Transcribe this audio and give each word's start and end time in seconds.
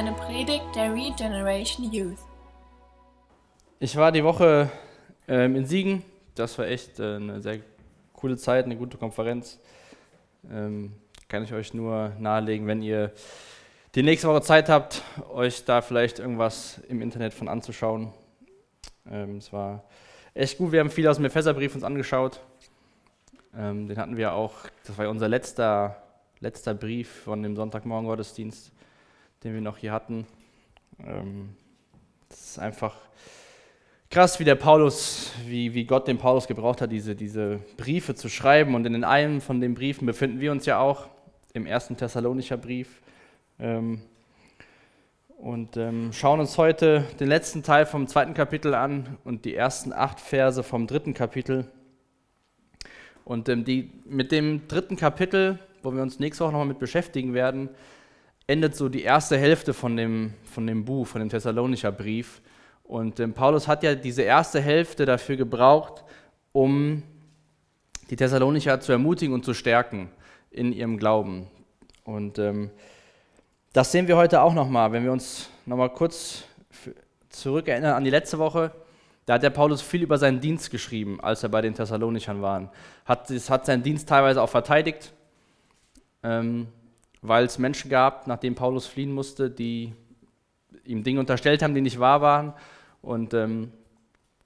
eine 0.00 0.12
Predigt 0.12 0.64
der 0.74 0.94
Regeneration 0.94 1.92
Youth. 1.92 2.16
Ich 3.80 3.94
war 3.96 4.10
die 4.10 4.24
Woche 4.24 4.70
ähm, 5.28 5.56
in 5.56 5.66
Siegen. 5.66 6.02
Das 6.34 6.58
war 6.58 6.66
echt 6.66 6.98
äh, 6.98 7.16
eine 7.16 7.42
sehr 7.42 7.58
coole 8.14 8.38
Zeit, 8.38 8.64
eine 8.64 8.76
gute 8.76 8.96
Konferenz. 8.96 9.60
Ähm, 10.50 10.94
kann 11.28 11.44
ich 11.44 11.52
euch 11.52 11.74
nur 11.74 12.12
nahelegen, 12.18 12.66
wenn 12.66 12.80
ihr 12.80 13.12
die 13.94 14.02
nächste 14.02 14.28
Woche 14.28 14.40
Zeit 14.40 14.70
habt, 14.70 15.02
euch 15.34 15.66
da 15.66 15.82
vielleicht 15.82 16.18
irgendwas 16.18 16.80
im 16.88 17.02
Internet 17.02 17.34
von 17.34 17.48
anzuschauen. 17.48 18.10
Ähm, 19.06 19.36
es 19.36 19.52
war 19.52 19.84
echt 20.32 20.56
gut. 20.56 20.72
Wir 20.72 20.80
haben 20.80 20.90
viel 20.90 21.08
aus 21.08 21.16
dem 21.16 21.26
Epheserbrief 21.26 21.74
uns 21.74 21.84
angeschaut. 21.84 22.40
Ähm, 23.54 23.86
den 23.86 23.98
hatten 23.98 24.16
wir 24.16 24.32
auch, 24.32 24.54
das 24.86 24.96
war 24.96 25.10
unser 25.10 25.28
letzter, 25.28 26.02
letzter 26.38 26.72
Brief 26.72 27.24
von 27.24 27.42
dem 27.42 27.54
Sonntagmorgen 27.54 28.08
Gottesdienst 28.08 28.72
den 29.42 29.54
wir 29.54 29.60
noch 29.60 29.78
hier 29.78 29.92
hatten. 29.92 30.26
Ähm, 31.04 31.50
es 32.28 32.50
ist 32.50 32.58
einfach 32.58 32.94
krass, 34.10 34.38
wie 34.38 34.44
der 34.44 34.54
Paulus, 34.54 35.32
wie, 35.46 35.72
wie 35.72 35.84
Gott 35.84 36.08
den 36.08 36.18
Paulus 36.18 36.46
gebraucht 36.46 36.80
hat, 36.80 36.92
diese, 36.92 37.14
diese 37.14 37.60
Briefe 37.76 38.14
zu 38.14 38.28
schreiben. 38.28 38.74
Und 38.74 38.84
in 38.86 39.04
einem 39.04 39.40
von 39.40 39.60
den 39.60 39.74
Briefen 39.74 40.06
befinden 40.06 40.40
wir 40.40 40.52
uns 40.52 40.66
ja 40.66 40.78
auch, 40.78 41.08
im 41.52 41.66
ersten 41.66 41.96
Thessalonischer 41.96 42.56
Brief. 42.56 43.00
Ähm, 43.58 44.02
und 45.38 45.76
ähm, 45.78 46.12
schauen 46.12 46.38
uns 46.38 46.58
heute 46.58 47.06
den 47.18 47.28
letzten 47.28 47.62
Teil 47.62 47.86
vom 47.86 48.06
zweiten 48.06 48.34
Kapitel 48.34 48.74
an 48.74 49.16
und 49.24 49.46
die 49.46 49.54
ersten 49.54 49.92
acht 49.92 50.20
Verse 50.20 50.62
vom 50.62 50.86
dritten 50.86 51.14
Kapitel. 51.14 51.64
Und 53.24 53.48
die, 53.48 53.90
mit 54.04 54.32
dem 54.32 54.68
dritten 54.68 54.96
Kapitel, 54.96 55.58
wo 55.82 55.92
wir 55.92 56.02
uns 56.02 56.18
nächste 56.18 56.44
Woche 56.44 56.52
nochmal 56.52 56.66
mit 56.66 56.78
beschäftigen 56.78 57.32
werden, 57.32 57.70
endet 58.50 58.74
so 58.74 58.88
die 58.88 59.02
erste 59.02 59.38
Hälfte 59.38 59.72
von 59.72 59.96
dem, 59.96 60.34
von 60.42 60.66
dem 60.66 60.84
Buch, 60.84 61.06
von 61.06 61.20
dem 61.20 61.28
Thessalonischer 61.28 61.92
Brief. 61.92 62.42
Und 62.82 63.20
ähm, 63.20 63.32
Paulus 63.32 63.68
hat 63.68 63.84
ja 63.84 63.94
diese 63.94 64.22
erste 64.22 64.60
Hälfte 64.60 65.06
dafür 65.06 65.36
gebraucht, 65.36 66.04
um 66.50 67.04
die 68.10 68.16
Thessalonicher 68.16 68.80
zu 68.80 68.90
ermutigen 68.90 69.34
und 69.34 69.44
zu 69.44 69.54
stärken 69.54 70.10
in 70.50 70.72
ihrem 70.72 70.98
Glauben. 70.98 71.46
Und 72.02 72.40
ähm, 72.40 72.70
das 73.72 73.92
sehen 73.92 74.08
wir 74.08 74.16
heute 74.16 74.42
auch 74.42 74.52
nochmal, 74.52 74.90
wenn 74.90 75.04
wir 75.04 75.12
uns 75.12 75.48
nochmal 75.64 75.90
kurz 75.90 76.42
zurückerinnern 77.28 77.94
an 77.94 78.02
die 78.02 78.10
letzte 78.10 78.40
Woche. 78.40 78.72
Da 79.26 79.34
hat 79.34 79.44
der 79.44 79.50
Paulus 79.50 79.80
viel 79.80 80.02
über 80.02 80.18
seinen 80.18 80.40
Dienst 80.40 80.72
geschrieben, 80.72 81.20
als 81.20 81.44
er 81.44 81.50
bei 81.50 81.60
den 81.60 81.74
Thessalonichern 81.74 82.42
war. 82.42 82.72
Hat, 83.04 83.30
hat 83.30 83.66
seinen 83.66 83.84
Dienst 83.84 84.08
teilweise 84.08 84.42
auch 84.42 84.48
verteidigt. 84.48 85.12
Ähm, 86.24 86.66
weil 87.22 87.44
es 87.44 87.58
Menschen 87.58 87.90
gab, 87.90 88.26
nachdem 88.26 88.54
Paulus 88.54 88.86
fliehen 88.86 89.12
musste, 89.12 89.50
die 89.50 89.92
ihm 90.84 91.04
Dinge 91.04 91.20
unterstellt 91.20 91.62
haben, 91.62 91.74
die 91.74 91.80
nicht 91.80 92.00
wahr 92.00 92.20
waren. 92.20 92.54
Und 93.02 93.34
ähm, 93.34 93.72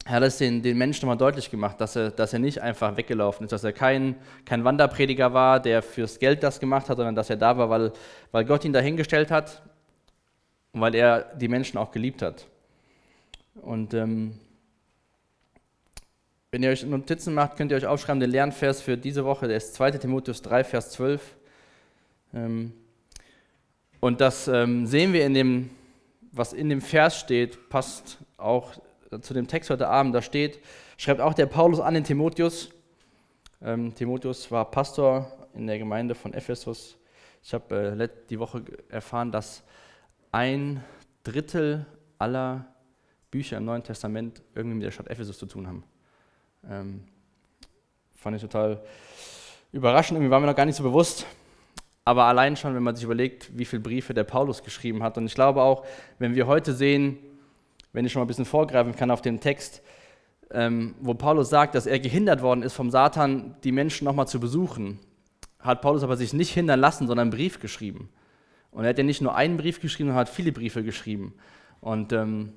er 0.05 0.17
hat 0.17 0.23
es 0.23 0.39
den, 0.39 0.63
den 0.63 0.77
Menschen 0.77 1.07
nochmal 1.07 1.17
deutlich 1.17 1.51
gemacht, 1.51 1.81
dass 1.81 1.97
er, 1.97 2.11
dass 2.11 2.33
er 2.33 2.39
nicht 2.39 2.61
einfach 2.61 2.97
weggelaufen 2.97 3.45
ist, 3.45 3.53
dass 3.53 3.65
er 3.65 3.73
kein, 3.73 4.17
kein 4.45 4.65
Wanderprediger 4.65 5.33
war, 5.33 5.61
der 5.61 5.83
fürs 5.83 6.19
Geld 6.19 6.43
das 6.43 6.61
gemacht 6.61 6.89
hat, 6.89 6.99
sondern 6.99 7.15
dass 7.15 7.31
er 7.31 7.37
da 7.37 7.57
war, 7.57 7.71
weil, 7.71 7.93
weil 8.31 8.45
Gott 8.45 8.65
ihn 8.65 8.73
dahingestellt 8.73 9.31
hat 9.31 9.63
und 10.73 10.81
weil 10.81 10.95
er 10.95 11.35
die 11.37 11.49
Menschen 11.49 11.79
auch 11.79 11.91
geliebt 11.91 12.21
hat. 12.21 12.47
Und 13.55 13.95
ähm, 13.95 14.39
wenn 16.51 16.63
ihr 16.63 16.71
euch 16.71 16.85
Notizen 16.85 17.33
macht, 17.33 17.57
könnt 17.57 17.71
ihr 17.71 17.77
euch 17.79 17.87
aufschreiben, 17.87 18.21
den 18.21 18.31
Lernvers 18.31 18.83
für 18.83 18.99
diese 18.99 19.25
Woche, 19.25 19.49
der 19.49 19.57
ist 19.57 19.75
2 19.75 19.93
Timotheus 19.93 20.43
3, 20.43 20.65
Vers 20.65 20.91
12. 20.91 21.35
Ähm, 22.35 22.73
und 24.01 24.21
das 24.21 24.49
ähm, 24.49 24.87
sehen 24.87 25.13
wir 25.13 25.25
in 25.25 25.35
dem, 25.35 25.71
was 26.33 26.53
in 26.53 26.69
dem 26.69 26.81
Vers 26.81 27.19
steht, 27.19 27.69
passt 27.69 28.19
auch 28.37 28.73
zu 29.21 29.33
dem 29.33 29.47
Text 29.47 29.71
heute 29.71 29.89
Abend. 29.89 30.15
Da 30.15 30.21
steht, 30.21 30.61
schreibt 30.97 31.21
auch 31.21 31.35
der 31.35 31.47
Paulus 31.47 31.81
an 31.81 31.95
den 31.95 32.05
Timotheus. 32.05 32.71
Ähm, 33.63 33.95
Timotheus 33.95 34.51
war 34.51 34.71
Pastor 34.71 35.31
in 35.55 35.67
der 35.67 35.79
Gemeinde 35.79 36.15
von 36.15 36.35
Ephesus. 36.35 36.97
Ich 37.43 37.55
habe 37.55 37.97
äh, 37.99 38.09
die 38.29 38.39
Woche 38.39 38.65
erfahren, 38.89 39.31
dass 39.31 39.63
ein 40.33 40.83
Drittel 41.23 41.87
aller 42.19 42.67
Bücher 43.31 43.57
im 43.57 43.65
Neuen 43.65 43.83
Testament 43.83 44.43
irgendwie 44.55 44.77
mit 44.77 44.85
der 44.85 44.91
Stadt 44.91 45.09
Ephesus 45.09 45.39
zu 45.39 45.47
tun 45.47 45.67
haben. 45.67 45.85
Ähm, 46.69 47.05
fand 48.15 48.37
ich 48.37 48.43
total 48.43 48.83
überraschend, 49.73 50.17
irgendwie 50.17 50.31
war 50.31 50.41
mir 50.41 50.47
noch 50.47 50.57
gar 50.57 50.67
nicht 50.67 50.77
so 50.77 50.83
bewusst. 50.83 51.27
Aber 52.05 52.25
allein 52.25 52.57
schon, 52.57 52.75
wenn 52.75 52.83
man 52.83 52.97
sich 52.97 53.05
überlegt, 53.05 53.57
wie 53.57 53.65
viele 53.65 53.81
Briefe 53.81 54.13
der 54.13 54.25
Paulus 54.25 54.63
geschrieben 54.63 55.03
hat. 55.03 55.17
Und 55.17 55.27
ich 55.27 55.35
glaube 55.35 55.63
auch, 55.63 55.87
wenn 56.19 56.35
wir 56.35 56.47
heute 56.47 56.75
sehen, 56.75 57.19
wenn 57.93 58.05
ich 58.05 58.13
schon 58.13 58.21
mal 58.21 58.25
ein 58.25 58.29
bisschen 58.29 58.45
vorgreifen 58.45 58.95
kann 58.95 59.11
auf 59.11 59.23
den 59.23 59.41
Text, 59.41 59.83
ähm, 60.51 60.95
wo 61.01 61.15
Paulus 61.15 61.49
sagt, 61.49 61.75
dass 61.75 61.87
er 61.87 61.99
gehindert 61.99 62.43
worden 62.43 62.63
ist 62.63 62.75
vom 62.75 62.91
Satan, 62.91 63.57
die 63.65 63.73
Menschen 63.73 64.05
nochmal 64.05 64.29
zu 64.29 64.39
besuchen, 64.39 65.01
hat 65.61 65.81
Paulus 65.81 66.03
aber 66.03 66.17
sich 66.17 66.35
nicht 66.35 66.53
hindern 66.53 66.81
lassen, 66.81 67.07
sondern 67.07 67.29
einen 67.29 67.37
Brief 67.37 67.59
geschrieben. 67.59 68.11
Und 68.71 68.85
er 68.85 68.91
hat 68.91 68.99
ja 68.99 69.05
nicht 69.05 69.23
nur 69.23 69.35
einen 69.35 69.57
Brief 69.57 69.81
geschrieben, 69.81 70.09
sondern 70.09 70.21
hat 70.21 70.29
viele 70.29 70.53
Briefe 70.53 70.83
geschrieben. 70.83 71.35
Und 71.81 72.13
ähm, 72.13 72.53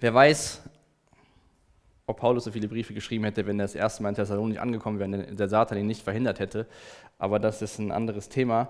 wer 0.00 0.14
weiß, 0.14 0.62
ob 2.06 2.20
Paulus 2.20 2.44
so 2.44 2.52
viele 2.52 2.68
Briefe 2.68 2.94
geschrieben 2.94 3.24
hätte, 3.24 3.46
wenn 3.46 3.58
er 3.58 3.64
das 3.64 3.74
erste 3.74 4.02
Mal 4.02 4.10
in 4.10 4.14
Thessalonik 4.14 4.60
angekommen 4.60 4.98
wäre, 4.98 5.26
und 5.26 5.38
der 5.38 5.48
Satan 5.48 5.78
ihn 5.78 5.86
nicht 5.86 6.02
verhindert 6.02 6.38
hätte. 6.38 6.66
Aber 7.18 7.38
das 7.38 7.62
ist 7.62 7.78
ein 7.78 7.92
anderes 7.92 8.28
Thema. 8.28 8.68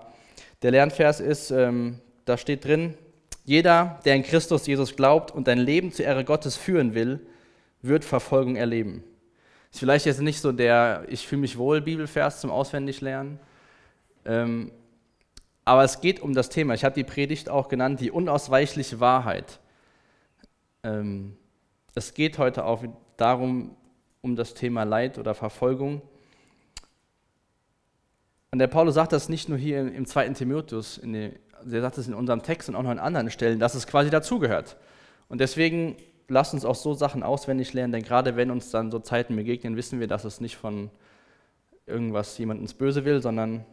Der 0.61 0.71
Lernvers 0.71 1.19
ist, 1.19 1.51
ähm, 1.51 1.99
da 2.25 2.37
steht 2.37 2.65
drin, 2.65 2.95
jeder, 3.43 3.99
der 4.03 4.15
in 4.15 4.23
Christus 4.23 4.67
Jesus 4.67 4.95
glaubt 4.95 5.31
und 5.31 5.47
ein 5.47 5.59
Leben 5.59 5.91
zur 5.91 6.05
Ehre 6.05 6.25
Gottes 6.25 6.57
führen 6.57 6.93
will, 6.93 7.25
wird 7.81 8.03
Verfolgung 8.03 8.55
erleben. 8.55 9.03
Ist 9.71 9.79
vielleicht 9.79 10.05
jetzt 10.05 10.21
nicht 10.21 10.41
so 10.41 10.51
der 10.51 11.05
Ich 11.07 11.27
fühle 11.27 11.41
mich 11.41 11.57
wohl 11.57 11.81
Bibelvers 11.81 12.41
zum 12.41 12.51
Auswendiglernen. 12.51 13.39
Ähm, 14.25 14.71
aber 15.63 15.83
es 15.83 16.01
geht 16.01 16.21
um 16.21 16.33
das 16.33 16.49
Thema. 16.49 16.73
Ich 16.73 16.83
habe 16.83 16.95
die 16.95 17.03
Predigt 17.03 17.49
auch 17.49 17.67
genannt, 17.67 17.99
die 17.99 18.11
unausweichliche 18.11 18.99
Wahrheit. 18.99 19.59
Ähm, 20.83 21.35
es 21.93 22.13
geht 22.13 22.37
heute 22.37 22.65
auch 22.65 22.83
darum, 23.17 23.75
um 24.21 24.35
das 24.35 24.53
Thema 24.53 24.83
Leid 24.83 25.17
oder 25.17 25.33
Verfolgung. 25.33 26.01
Und 28.51 28.59
der 28.59 28.67
Paulus 28.67 28.95
sagt 28.95 29.11
das 29.11 29.29
nicht 29.29 29.49
nur 29.49 29.57
hier 29.57 29.79
im 29.79 30.05
zweiten 30.05 30.33
Timotheus, 30.33 31.01
der 31.03 31.81
sagt 31.81 31.97
es 31.97 32.07
in 32.07 32.13
unserem 32.13 32.43
Text 32.43 32.69
und 32.69 32.75
auch 32.75 32.83
noch 32.83 32.89
an 32.89 32.99
anderen 32.99 33.29
Stellen, 33.29 33.59
dass 33.59 33.75
es 33.75 33.87
quasi 33.87 34.09
dazugehört. 34.09 34.77
Und 35.27 35.41
deswegen 35.41 35.97
lasst 36.29 36.53
uns 36.53 36.65
auch 36.65 36.75
so 36.75 36.93
Sachen 36.93 37.23
auswendig 37.23 37.73
lernen, 37.73 37.93
denn 37.93 38.03
gerade 38.03 38.35
wenn 38.35 38.51
uns 38.51 38.71
dann 38.71 38.91
so 38.91 38.99
Zeiten 38.99 39.35
begegnen, 39.35 39.75
wissen 39.75 39.99
wir, 39.99 40.07
dass 40.07 40.23
es 40.23 40.41
nicht 40.41 40.55
von 40.55 40.89
irgendwas 41.85 42.37
jemand 42.37 42.61
ins 42.61 42.73
Böse 42.73 43.05
will, 43.05 43.21
sondern 43.21 43.65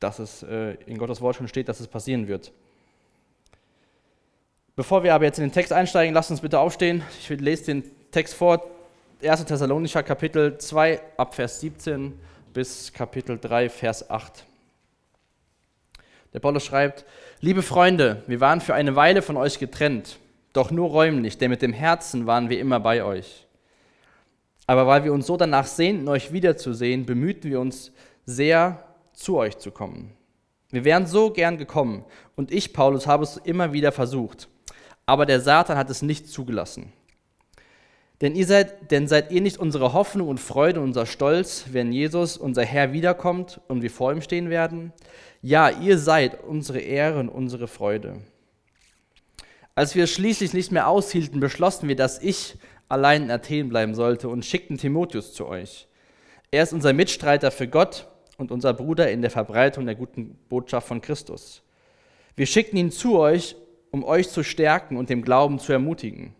dass 0.00 0.18
es 0.18 0.42
äh, 0.42 0.74
in 0.86 0.98
Gottes 0.98 1.20
Wort 1.20 1.36
schon 1.36 1.48
steht, 1.48 1.68
dass 1.68 1.80
es 1.80 1.88
passieren 1.88 2.28
wird. 2.28 2.52
Bevor 4.76 5.04
wir 5.04 5.14
aber 5.14 5.24
jetzt 5.24 5.38
in 5.38 5.44
den 5.44 5.52
Text 5.52 5.72
einsteigen, 5.72 6.14
lasst 6.14 6.32
uns 6.32 6.40
bitte 6.40 6.58
aufstehen. 6.58 7.02
Ich 7.20 7.28
lese 7.28 7.66
den 7.66 7.84
Text 8.10 8.34
vor, 8.34 8.64
1. 9.22 9.44
Thessalonicher 9.44 10.02
Kapitel 10.02 10.58
2 10.58 11.00
ab 11.16 11.34
Vers 11.34 11.60
17 11.60 12.12
bis 12.54 12.92
Kapitel 12.92 13.36
3 13.36 13.68
Vers 13.68 14.08
8. 14.08 14.46
Der 16.32 16.38
Paulus 16.38 16.64
schreibt, 16.64 17.04
liebe 17.40 17.62
Freunde, 17.62 18.22
wir 18.28 18.40
waren 18.40 18.60
für 18.60 18.74
eine 18.74 18.94
Weile 18.94 19.22
von 19.22 19.36
euch 19.36 19.58
getrennt, 19.58 20.18
doch 20.52 20.70
nur 20.70 20.90
räumlich, 20.90 21.36
denn 21.36 21.50
mit 21.50 21.62
dem 21.62 21.72
Herzen 21.72 22.26
waren 22.26 22.48
wir 22.48 22.60
immer 22.60 22.78
bei 22.78 23.02
euch. 23.02 23.46
Aber 24.68 24.86
weil 24.86 25.02
wir 25.02 25.12
uns 25.12 25.26
so 25.26 25.36
danach 25.36 25.66
sehnten, 25.66 26.08
euch 26.08 26.32
wiederzusehen, 26.32 27.04
bemühten 27.04 27.50
wir 27.50 27.60
uns 27.60 27.92
sehr, 28.24 28.84
zu 29.12 29.36
euch 29.36 29.58
zu 29.58 29.70
kommen. 29.70 30.12
Wir 30.70 30.84
wären 30.84 31.06
so 31.06 31.30
gern 31.30 31.58
gekommen 31.58 32.04
und 32.36 32.52
ich, 32.52 32.72
Paulus, 32.72 33.06
habe 33.06 33.24
es 33.24 33.36
immer 33.36 33.72
wieder 33.72 33.90
versucht, 33.90 34.48
aber 35.06 35.26
der 35.26 35.40
Satan 35.40 35.76
hat 35.76 35.90
es 35.90 36.02
nicht 36.02 36.28
zugelassen. 36.28 36.92
Denn, 38.20 38.36
ihr 38.36 38.46
seid, 38.46 38.90
denn 38.92 39.08
seid 39.08 39.32
ihr 39.32 39.40
nicht 39.40 39.58
unsere 39.58 39.92
Hoffnung 39.92 40.28
und 40.28 40.38
Freude 40.38 40.80
unser 40.80 41.04
Stolz, 41.04 41.66
wenn 41.72 41.92
Jesus, 41.92 42.36
unser 42.36 42.64
Herr, 42.64 42.92
wiederkommt 42.92 43.60
und 43.66 43.82
wir 43.82 43.90
vor 43.90 44.12
ihm 44.12 44.22
stehen 44.22 44.50
werden? 44.50 44.92
Ja, 45.42 45.68
ihr 45.68 45.98
seid 45.98 46.42
unsere 46.44 46.78
Ehre 46.78 47.18
und 47.18 47.28
unsere 47.28 47.66
Freude. 47.66 48.20
Als 49.74 49.96
wir 49.96 50.06
schließlich 50.06 50.54
nicht 50.54 50.70
mehr 50.70 50.88
aushielten, 50.88 51.40
beschlossen 51.40 51.88
wir, 51.88 51.96
dass 51.96 52.22
ich 52.22 52.56
allein 52.88 53.24
in 53.24 53.30
Athen 53.32 53.68
bleiben 53.68 53.94
sollte 53.94 54.28
und 54.28 54.44
schickten 54.44 54.78
Timotheus 54.78 55.34
zu 55.34 55.46
euch. 55.48 55.88
Er 56.52 56.62
ist 56.62 56.72
unser 56.72 56.92
Mitstreiter 56.92 57.50
für 57.50 57.66
Gott 57.66 58.06
und 58.38 58.52
unser 58.52 58.72
Bruder 58.74 59.10
in 59.10 59.22
der 59.22 59.32
Verbreitung 59.32 59.86
der 59.86 59.96
guten 59.96 60.38
Botschaft 60.48 60.86
von 60.86 61.00
Christus. 61.00 61.62
Wir 62.36 62.46
schickten 62.46 62.78
ihn 62.78 62.92
zu 62.92 63.18
euch, 63.18 63.56
um 63.90 64.04
euch 64.04 64.28
zu 64.28 64.44
stärken 64.44 64.96
und 64.96 65.10
dem 65.10 65.22
Glauben 65.22 65.58
zu 65.58 65.72
ermutigen 65.72 66.34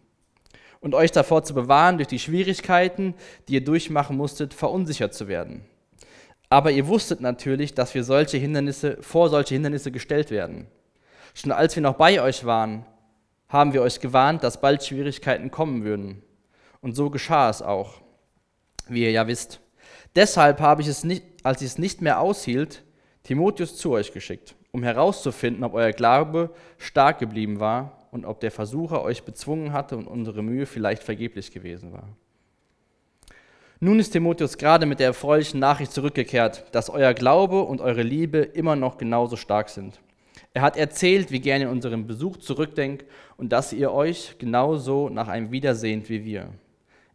und 0.84 0.94
euch 0.94 1.12
davor 1.12 1.42
zu 1.42 1.54
bewahren, 1.54 1.96
durch 1.96 2.08
die 2.08 2.18
Schwierigkeiten, 2.18 3.14
die 3.48 3.54
ihr 3.54 3.64
durchmachen 3.64 4.18
musstet, 4.18 4.52
verunsichert 4.52 5.14
zu 5.14 5.28
werden. 5.28 5.64
Aber 6.50 6.70
ihr 6.72 6.86
wusstet 6.86 7.22
natürlich, 7.22 7.72
dass 7.72 7.94
wir 7.94 8.04
solche 8.04 8.36
Hindernisse, 8.36 8.98
vor 9.00 9.30
solche 9.30 9.54
Hindernisse 9.54 9.90
gestellt 9.90 10.30
werden. 10.30 10.66
Schon 11.32 11.52
als 11.52 11.74
wir 11.74 11.82
noch 11.82 11.94
bei 11.94 12.20
euch 12.20 12.44
waren, 12.44 12.84
haben 13.48 13.72
wir 13.72 13.80
euch 13.80 13.98
gewarnt, 13.98 14.44
dass 14.44 14.60
bald 14.60 14.84
Schwierigkeiten 14.84 15.50
kommen 15.50 15.84
würden. 15.84 16.22
Und 16.82 16.94
so 16.94 17.08
geschah 17.08 17.48
es 17.48 17.62
auch, 17.62 18.02
wie 18.86 19.04
ihr 19.04 19.10
ja 19.10 19.26
wisst. 19.26 19.60
Deshalb 20.14 20.60
habe 20.60 20.82
ich 20.82 20.88
es 20.88 21.02
nicht, 21.02 21.24
als 21.44 21.62
ich 21.62 21.68
es 21.68 21.78
nicht 21.78 22.02
mehr 22.02 22.20
aushielt, 22.20 22.84
Timotheus 23.22 23.78
zu 23.78 23.92
euch 23.92 24.12
geschickt, 24.12 24.54
um 24.70 24.82
herauszufinden, 24.82 25.64
ob 25.64 25.72
euer 25.72 25.92
Glaube 25.92 26.50
stark 26.76 27.20
geblieben 27.20 27.58
war 27.58 28.03
und 28.14 28.24
ob 28.24 28.38
der 28.38 28.52
Versucher 28.52 29.02
euch 29.02 29.24
bezwungen 29.24 29.72
hatte 29.72 29.96
und 29.96 30.06
unsere 30.06 30.40
Mühe 30.40 30.66
vielleicht 30.66 31.02
vergeblich 31.02 31.50
gewesen 31.50 31.92
war. 31.92 32.08
Nun 33.80 33.98
ist 33.98 34.12
Timotheus 34.12 34.56
gerade 34.56 34.86
mit 34.86 35.00
der 35.00 35.08
erfreulichen 35.08 35.58
Nachricht 35.58 35.90
zurückgekehrt, 35.90 36.64
dass 36.70 36.90
euer 36.90 37.12
Glaube 37.12 37.62
und 37.62 37.80
eure 37.80 38.02
Liebe 38.02 38.38
immer 38.38 38.76
noch 38.76 38.98
genauso 38.98 39.34
stark 39.34 39.68
sind. 39.68 40.00
Er 40.52 40.62
hat 40.62 40.76
erzählt, 40.76 41.32
wie 41.32 41.40
gerne 41.40 41.64
ihr 41.64 41.70
unseren 41.70 42.06
Besuch 42.06 42.36
zurückdenkt 42.36 43.04
und 43.36 43.52
dass 43.52 43.72
ihr 43.72 43.92
euch 43.92 44.36
genauso 44.38 45.08
nach 45.08 45.26
einem 45.26 45.50
Wiedersehnt 45.50 46.08
wie 46.08 46.24
wir. 46.24 46.50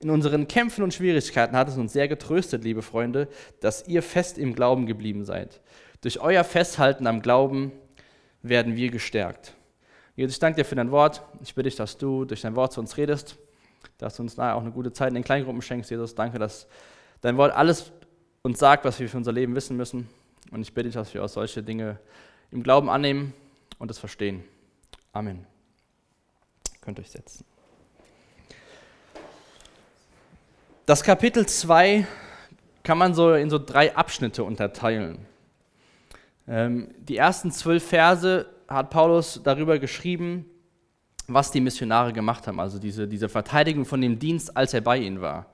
In 0.01 0.09
unseren 0.09 0.49
Kämpfen 0.49 0.83
und 0.83 0.93
Schwierigkeiten 0.93 1.55
hat 1.55 1.69
es 1.69 1.77
uns 1.77 1.93
sehr 1.93 2.09
getröstet, 2.09 2.65
liebe 2.65 2.81
Freunde, 2.81 3.29
dass 3.61 3.87
ihr 3.87 4.03
fest 4.03 4.37
im 4.37 4.53
Glauben 4.53 4.85
geblieben 4.85 5.23
seid. 5.23 5.61
Durch 6.01 6.19
euer 6.19 6.43
Festhalten 6.43 7.07
am 7.07 7.21
Glauben 7.21 7.71
werden 8.41 8.75
wir 8.75 8.91
gestärkt. 8.91 9.55
Jesus, 10.19 10.35
ich 10.35 10.39
danke 10.39 10.57
dir 10.57 10.65
für 10.65 10.75
dein 10.75 10.91
Wort. 10.91 11.21
Ich 11.41 11.55
bitte 11.55 11.69
dich, 11.69 11.77
dass 11.77 11.97
du 11.97 12.25
durch 12.25 12.41
dein 12.41 12.53
Wort 12.57 12.73
zu 12.73 12.81
uns 12.81 12.97
redest, 12.97 13.37
dass 13.99 14.17
du 14.17 14.23
uns 14.23 14.35
nachher 14.35 14.57
auch 14.57 14.61
eine 14.61 14.71
gute 14.71 14.91
Zeit 14.91 15.07
in 15.07 15.13
den 15.13 15.23
Kleingruppen 15.23 15.61
schenkst. 15.61 15.89
Jesus, 15.89 16.13
danke, 16.13 16.37
dass 16.37 16.67
dein 17.21 17.37
Wort 17.37 17.53
alles 17.53 17.93
uns 18.41 18.59
sagt, 18.59 18.83
was 18.83 18.99
wir 18.99 19.07
für 19.07 19.15
unser 19.15 19.31
Leben 19.31 19.55
wissen 19.55 19.77
müssen. 19.77 20.09
Und 20.51 20.59
ich 20.59 20.73
bitte 20.73 20.89
dich, 20.89 20.95
dass 20.95 21.13
wir 21.13 21.23
auch 21.23 21.29
solche 21.29 21.63
Dinge 21.63 21.99
im 22.51 22.63
Glauben 22.63 22.89
annehmen 22.89 23.33
und 23.77 23.89
es 23.91 23.97
verstehen. 23.97 24.43
Amen. 25.13 25.47
Könnt 26.81 26.99
euch 26.99 27.11
setzen. 27.11 27.45
Das 30.85 31.01
Kapitel 31.01 31.45
2 31.45 32.05
kann 32.83 32.97
man 32.97 33.13
so 33.13 33.35
in 33.35 33.49
so 33.49 33.57
drei 33.57 33.95
Abschnitte 33.95 34.43
unterteilen. 34.43 35.25
Ähm, 36.45 36.93
die 36.97 37.15
ersten 37.15 37.53
zwölf 37.53 37.87
Verse 37.87 38.45
hat 38.69 38.89
Paulus 38.91 39.41
darüber 39.43 39.79
geschrieben, 39.79 40.45
was 41.27 41.51
die 41.51 41.61
Missionare 41.61 42.13
gemacht 42.13 42.47
haben, 42.47 42.59
also 42.59 42.79
diese, 42.79 43.07
diese 43.07 43.29
Verteidigung 43.29 43.85
von 43.85 44.01
dem 44.01 44.19
Dienst, 44.19 44.55
als 44.55 44.73
er 44.73 44.81
bei 44.81 44.97
ihnen 44.97 45.21
war. 45.21 45.47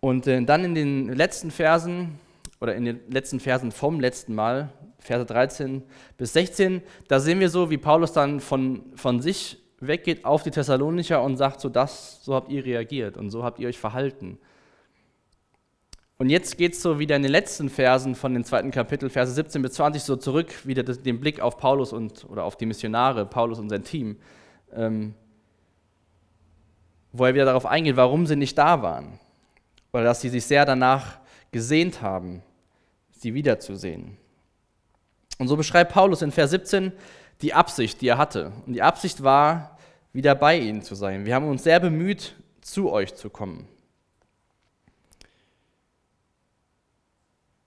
Und 0.00 0.26
äh, 0.26 0.42
dann 0.42 0.64
in 0.64 0.74
den 0.74 1.12
letzten 1.12 1.50
Versen 1.50 2.18
oder 2.60 2.74
in 2.74 2.84
den 2.84 3.00
letzten 3.10 3.40
Versen 3.40 3.72
vom 3.72 4.00
letzten 4.00 4.34
Mal, 4.34 4.70
Verse 4.98 5.24
13 5.24 5.82
bis 6.16 6.32
16, 6.32 6.82
da 7.06 7.20
sehen 7.20 7.40
wir 7.40 7.50
so, 7.50 7.70
wie 7.70 7.78
Paulus 7.78 8.12
dann 8.12 8.40
von, 8.40 8.82
von 8.94 9.20
sich 9.20 9.58
weggeht 9.80 10.24
auf 10.24 10.42
die 10.42 10.50
Thessalonicher 10.50 11.22
und 11.22 11.36
sagt, 11.36 11.60
so 11.60 11.68
das, 11.68 12.24
so 12.24 12.34
habt 12.34 12.50
ihr 12.50 12.64
reagiert 12.64 13.16
und 13.16 13.30
so 13.30 13.44
habt 13.44 13.60
ihr 13.60 13.68
euch 13.68 13.78
verhalten. 13.78 14.38
Und 16.20 16.30
jetzt 16.30 16.58
geht 16.58 16.72
es 16.72 16.82
so 16.82 16.98
wieder 16.98 17.14
in 17.14 17.22
den 17.22 17.30
letzten 17.30 17.70
Versen 17.70 18.16
von 18.16 18.34
dem 18.34 18.42
zweiten 18.42 18.72
Kapitel, 18.72 19.08
Verse 19.08 19.32
17 19.32 19.62
bis 19.62 19.74
20, 19.74 20.02
so 20.02 20.16
zurück, 20.16 20.66
wieder 20.66 20.82
den 20.82 21.20
Blick 21.20 21.38
auf 21.40 21.58
Paulus 21.58 21.92
und 21.92 22.28
oder 22.28 22.42
auf 22.42 22.56
die 22.56 22.66
Missionare, 22.66 23.24
Paulus 23.24 23.60
und 23.60 23.68
sein 23.68 23.84
Team, 23.84 24.16
ähm, 24.74 25.14
wo 27.12 27.24
er 27.24 27.34
wieder 27.34 27.44
darauf 27.44 27.66
eingeht, 27.66 27.94
warum 27.94 28.26
sie 28.26 28.34
nicht 28.34 28.58
da 28.58 28.82
waren. 28.82 29.20
Oder 29.92 30.02
dass 30.02 30.20
sie 30.20 30.28
sich 30.28 30.44
sehr 30.44 30.66
danach 30.66 31.20
gesehnt 31.52 32.02
haben, 32.02 32.42
sie 33.12 33.32
wiederzusehen. 33.34 34.16
Und 35.38 35.46
so 35.46 35.56
beschreibt 35.56 35.92
Paulus 35.92 36.22
in 36.22 36.32
Vers 36.32 36.50
17 36.50 36.92
die 37.42 37.54
Absicht, 37.54 38.00
die 38.00 38.08
er 38.08 38.18
hatte. 38.18 38.52
Und 38.66 38.72
die 38.72 38.82
Absicht 38.82 39.22
war, 39.22 39.78
wieder 40.12 40.34
bei 40.34 40.58
ihnen 40.58 40.82
zu 40.82 40.96
sein. 40.96 41.26
Wir 41.26 41.36
haben 41.36 41.48
uns 41.48 41.62
sehr 41.62 41.78
bemüht, 41.78 42.34
zu 42.60 42.90
euch 42.90 43.14
zu 43.14 43.30
kommen. 43.30 43.68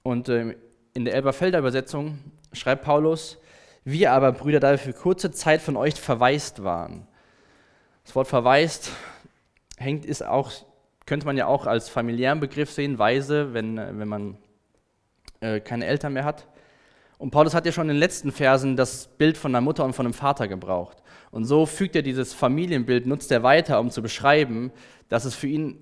Und 0.04 0.30
äh, 0.30 0.56
in 0.94 1.06
der 1.06 1.14
Elberfelder 1.14 1.60
Übersetzung 1.60 2.20
schreibt 2.54 2.84
Paulus, 2.84 3.38
wir 3.84 4.12
aber, 4.12 4.32
Brüder, 4.32 4.60
da 4.60 4.72
wir 4.72 4.78
für 4.78 4.94
kurze 4.94 5.32
Zeit 5.32 5.62
von 5.62 5.76
euch 5.76 5.96
verwaist 5.96 6.64
waren. 6.64 7.08
Das 8.04 8.16
Wort 8.16 8.28
verwaist 8.28 8.92
hängt, 9.78 10.06
ist 10.06 10.26
auch, 10.26 10.52
könnte 11.06 11.26
man 11.26 11.38
ja 11.38 11.48
auch 11.48 11.66
als 11.66 11.90
familiären 11.90 12.40
Begriff 12.40 12.72
sehen, 12.72 13.00
weise, 13.00 13.54
wenn, 13.54 13.78
wenn 13.78 14.08
man 14.08 14.38
äh, 15.40 15.60
keine 15.60 15.86
Eltern 15.86 16.14
mehr 16.14 16.26
hat. 16.26 16.48
Und 17.18 17.32
Paulus 17.32 17.54
hat 17.54 17.66
ja 17.66 17.72
schon 17.72 17.84
in 17.84 17.96
den 17.96 18.00
letzten 18.00 18.32
Versen 18.32 18.76
das 18.76 19.08
Bild 19.08 19.38
von 19.38 19.52
einer 19.52 19.62
Mutter 19.62 19.86
und 19.86 19.94
von 19.94 20.06
einem 20.06 20.14
Vater 20.14 20.48
gebraucht. 20.48 20.98
Und 21.30 21.46
so 21.46 21.66
fügt 21.66 21.96
er 21.96 22.02
dieses 22.02 22.34
Familienbild, 22.34 23.06
nutzt 23.06 23.32
er 23.32 23.44
weiter, 23.44 23.80
um 23.80 23.92
zu 23.92 24.02
beschreiben, 24.02 24.72
dass 25.08 25.26
es 25.26 25.36
für 25.36 25.48
ihn 25.48 25.78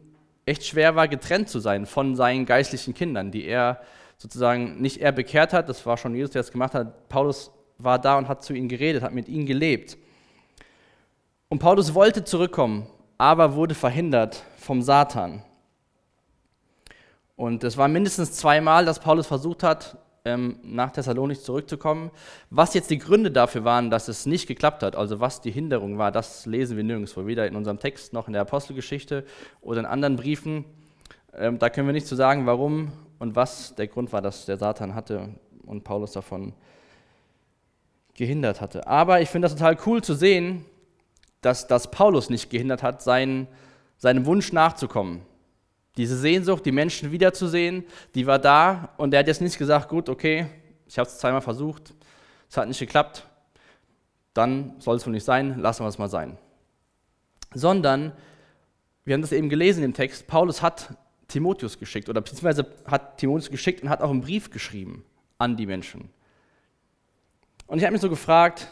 echt 0.46 0.66
schwer 0.66 0.96
war, 0.96 1.08
getrennt 1.08 1.50
zu 1.50 1.60
sein 1.60 1.86
von 1.86 2.16
seinen 2.16 2.46
geistlichen 2.46 2.94
Kindern, 2.94 3.32
die 3.32 3.46
er 3.46 3.82
sozusagen 4.20 4.80
nicht 4.82 4.98
er 4.98 5.12
bekehrt 5.12 5.54
hat, 5.54 5.70
das 5.70 5.84
war 5.86 5.98
schon 5.98 6.14
Jesus, 6.14 6.32
der 6.32 6.44
das 6.44 6.52
gemacht 6.52 6.76
hat. 6.76 7.08
Paulus 7.10 7.52
war 7.78 7.98
da 7.98 8.18
und 8.18 8.28
hat 8.28 8.44
zu 8.44 8.54
ihnen 8.54 8.68
geredet, 8.68 9.02
hat 9.02 9.14
mit 9.14 9.28
ihnen 9.28 9.46
gelebt. 9.46 9.98
Und 11.48 11.60
Paulus 11.60 11.96
wollte 11.96 12.24
zurückkommen, 12.24 12.88
aber 13.18 13.56
wurde 13.56 13.74
verhindert 13.74 14.44
vom 14.58 14.82
Satan. 14.82 15.42
Und 17.36 17.64
es 17.64 17.78
war 17.78 17.88
mindestens 17.88 18.34
zweimal, 18.34 18.86
dass 18.86 19.00
Paulus 19.00 19.26
versucht 19.26 19.64
hat, 19.64 19.98
ähm, 20.26 20.60
nach 20.64 20.92
Thessalonich 20.92 21.42
zurückzukommen. 21.42 22.12
Was 22.50 22.74
jetzt 22.74 22.92
die 22.92 22.98
Gründe 22.98 23.32
dafür 23.32 23.64
waren, 23.64 23.90
dass 23.90 24.10
es 24.10 24.26
nicht 24.26 24.48
geklappt 24.48 24.84
hat, 24.84 24.98
also 24.98 25.22
was 25.22 25.40
die 25.40 25.52
Hinderung 25.52 25.98
war, 25.98 26.12
das 26.12 26.46
lesen 26.46 26.76
wir 26.76 26.84
nirgendwo, 26.84 27.26
weder 27.26 27.48
in 27.48 27.56
unserem 27.56 27.80
Text 27.80 28.12
noch 28.12 28.28
in 28.28 28.34
der 28.34 28.42
Apostelgeschichte 28.42 29.24
oder 29.62 29.80
in 29.80 29.86
anderen 29.86 30.18
Briefen. 30.18 30.66
Ähm, 31.34 31.58
da 31.58 31.70
können 31.70 31.88
wir 31.88 31.94
nicht 31.94 32.08
zu 32.08 32.16
sagen, 32.16 32.46
warum 32.46 32.92
und 33.20 33.36
was 33.36 33.76
der 33.76 33.88
Grund 33.88 34.12
war, 34.12 34.22
dass 34.22 34.46
der 34.46 34.58
Satan 34.58 34.96
hatte 34.96 35.30
und 35.66 35.84
Paulus 35.84 36.14
davon 36.14 36.54
gehindert 38.16 38.60
hatte. 38.62 38.88
Aber 38.88 39.22
ich 39.22 39.30
finde 39.30 39.46
das 39.46 39.56
total 39.56 39.78
cool 39.86 40.02
zu 40.02 40.14
sehen, 40.14 40.66
dass 41.42 41.68
das 41.68 41.92
Paulus 41.92 42.30
nicht 42.30 42.50
gehindert 42.50 42.84
hat, 42.84 43.02
seinen, 43.02 43.48
seinem 43.98 44.26
Wunsch 44.26 44.52
nachzukommen. 44.52 45.22
Diese 45.98 46.18
Sehnsucht, 46.18 46.66
die 46.66 46.72
Menschen 46.72 47.12
wiederzusehen, 47.12 47.86
die 48.16 48.26
war 48.26 48.40
da 48.40 48.90
und 48.98 49.14
er 49.14 49.20
hat 49.20 49.28
jetzt 49.28 49.42
nicht 49.42 49.58
gesagt, 49.58 49.90
gut, 49.90 50.10
okay, 50.10 50.48
ich 50.88 50.98
habe 50.98 51.08
es 51.08 51.18
zweimal 51.18 51.42
versucht, 51.42 51.94
es 52.50 52.58
hat 52.58 52.68
nicht 52.68 52.80
geklappt, 52.80 53.26
dann 54.34 54.76
soll 54.80 54.98
es 54.98 55.06
wohl 55.06 55.14
nicht 55.14 55.26
sein, 55.26 55.60
lassen 55.60 55.84
wir 55.84 55.90
es 55.90 55.98
mal 55.98 56.10
sein. 56.10 56.38
Sondern, 57.54 58.12
wir 59.04 59.14
haben 59.14 59.22
das 59.22 59.32
eben 59.32 59.50
gelesen 59.50 59.84
im 59.84 59.94
Text, 59.94 60.28
Paulus 60.28 60.62
hat 60.62 60.96
Timotheus 61.30 61.80
geschickt 61.80 62.10
oder 62.10 62.22
beziehungsweise 62.22 62.66
hat 62.86 63.18
Timotheus 63.18 63.50
geschickt 63.50 63.82
und 63.82 63.90
hat 63.90 64.02
auch 64.02 64.10
einen 64.10 64.22
Brief 64.22 64.50
geschrieben 64.50 65.06
an 65.38 65.56
die 65.56 65.66
Menschen. 65.66 66.10
Und 67.68 67.78
ich 67.78 67.84
habe 67.86 67.94
mich 67.94 68.02
so 68.02 68.10
gefragt, 68.10 68.68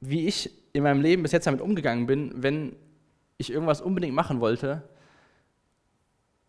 wie 0.00 0.26
ich 0.26 0.50
in 0.72 0.82
meinem 0.82 1.00
Leben 1.00 1.22
bis 1.22 1.32
jetzt 1.32 1.46
damit 1.46 1.60
umgegangen 1.60 2.06
bin, 2.06 2.32
wenn 2.34 2.76
ich 3.38 3.50
irgendwas 3.50 3.80
unbedingt 3.80 4.14
machen 4.14 4.40
wollte 4.40 4.82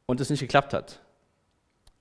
und 0.06 0.20
es 0.20 0.30
nicht 0.30 0.41
geklappt 0.41 0.74
hat. 0.74 1.00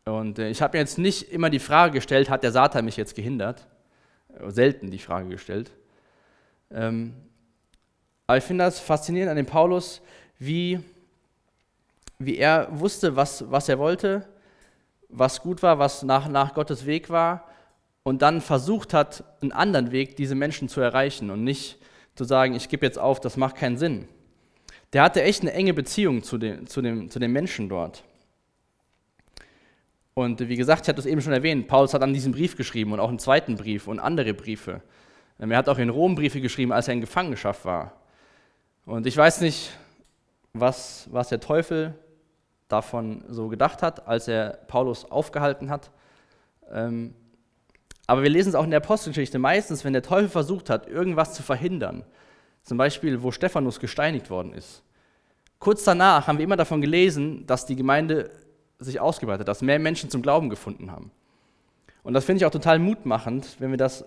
Und 0.05 0.39
äh, 0.39 0.49
ich 0.49 0.63
habe 0.63 0.77
mir 0.77 0.81
jetzt 0.81 0.99
nicht 0.99 1.31
immer 1.31 1.51
die 1.51 1.59
Frage 1.59 1.95
gestellt, 1.95 2.31
hat 2.31 2.43
der 2.43 2.53
Satan 2.53 2.85
mich 2.85 2.97
jetzt 2.97 3.15
gehindert? 3.15 3.67
Selten 4.49 4.91
die 4.91 4.99
Frage 4.99 5.29
gestellt. 5.29 5.71
Ähm, 6.71 7.15
aber 8.27 8.39
ich 8.39 8.45
finde 8.45 8.65
das 8.65 8.79
faszinierend 8.79 9.31
an 9.31 9.37
dem 9.37 9.47
Paulus, 9.47 10.01
wie 10.39 10.81
wie 12.21 12.37
er 12.37 12.69
wusste, 12.71 13.17
was, 13.17 13.51
was 13.51 13.69
er 13.69 13.79
wollte, 13.79 14.29
was 15.09 15.41
gut 15.41 15.63
war, 15.63 15.79
was 15.79 16.03
nach, 16.03 16.29
nach 16.29 16.55
Gottes 16.55 16.87
Weg 16.87 17.11
war 17.11 17.49
und 18.03 18.23
dann 18.23 18.41
versucht 18.43 18.95
hat, 18.95 19.25
einen 19.41 19.53
anderen 19.53 19.91
Weg, 19.91 20.17
diese 20.17 20.35
Menschen 20.35 20.69
zu 20.69 20.81
erreichen 20.81 21.31
und 21.31 21.43
nicht 21.43 21.79
zu 22.15 22.25
sagen, 22.25 22.55
ich 22.55 22.69
gebe 22.69 22.85
jetzt 22.85 22.99
auf, 22.99 23.21
das 23.21 23.39
macht 23.39 23.57
keinen 23.57 23.79
Sinn. 23.79 24.07
Der 24.93 25.03
hatte 25.03 25.23
echt 25.23 25.41
eine 25.41 25.53
enge 25.53 25.73
Beziehung 25.73 26.23
zu, 26.23 26.37
den, 26.37 26.67
zu, 26.67 26.83
dem, 26.83 27.11
zu 27.11 27.19
den 27.19 27.33
Menschen 27.33 27.69
dort. 27.69 28.05
Und 30.13 30.47
wie 30.47 30.57
gesagt, 30.57 30.83
ich 30.83 30.89
hatte 30.91 31.01
es 31.01 31.07
eben 31.07 31.23
schon 31.23 31.33
erwähnt, 31.33 31.69
Paulus 31.69 31.95
hat 31.95 32.03
an 32.03 32.13
diesen 32.13 32.33
Brief 32.33 32.55
geschrieben 32.55 32.93
und 32.93 33.01
auch 33.01 33.09
einen 33.09 33.19
zweiten 33.19 33.57
Brief 33.57 33.89
und 33.89 33.99
andere 33.99 34.35
Briefe. 34.35 34.83
Er 35.39 35.57
hat 35.57 35.71
auch 35.71 35.79
in 35.79 35.89
Rom 35.89 36.17
Briefe 36.17 36.43
geschrieben, 36.43 36.73
als 36.73 36.87
er 36.87 36.95
in 36.95 37.01
Gefangenschaft 37.01 37.65
war. 37.65 37.95
Und 38.85 39.07
ich 39.07 39.17
weiß 39.17 39.41
nicht, 39.41 39.71
was, 40.53 41.09
was 41.11 41.29
der 41.29 41.41
Teufel 41.41 41.95
davon 42.71 43.25
so 43.29 43.49
gedacht 43.49 43.83
hat, 43.83 44.07
als 44.07 44.29
er 44.29 44.59
Paulus 44.69 45.05
aufgehalten 45.11 45.71
hat. 45.71 45.91
Ähm, 46.73 47.15
aber 48.07 48.23
wir 48.23 48.31
lesen 48.31 48.51
es 48.51 48.55
auch 48.55 48.65
in 48.65 48.71
der 48.71 48.81
Apostelgeschichte 48.81 49.39
meistens, 49.39 49.85
wenn 49.85 49.93
der 49.93 50.03
Teufel 50.03 50.29
versucht 50.29 50.71
hat, 50.71 50.89
irgendwas 50.89 51.35
zu 51.35 51.43
verhindern. 51.43 52.05
Zum 52.63 52.77
Beispiel, 52.77 53.23
wo 53.23 53.31
Stephanus 53.31 53.81
gesteinigt 53.81 54.31
worden 54.31 54.53
ist. 54.53 54.83
Kurz 55.59 55.85
danach 55.85 56.27
haben 56.27 56.39
wir 56.39 56.45
immer 56.45 56.57
davon 56.57 56.81
gelesen, 56.81 57.47
dass 57.47 57.67
die 57.67 57.77
Gemeinde 57.77 58.31
sich 58.79 58.99
ausgebreitet 58.99 59.41
hat, 59.41 59.49
dass 59.49 59.63
mehr 59.63 59.79
Menschen 59.79 60.11
zum 60.11 60.23
Glauben 60.23 60.49
gefunden 60.49 60.91
haben. 60.91 61.11
Und 62.03 62.15
das 62.15 62.25
finde 62.25 62.39
ich 62.39 62.47
auch 62.47 62.51
total 62.51 62.79
mutmachend, 62.79 63.57
wenn 63.59 63.71
wir 63.71 63.79
das 63.79 64.05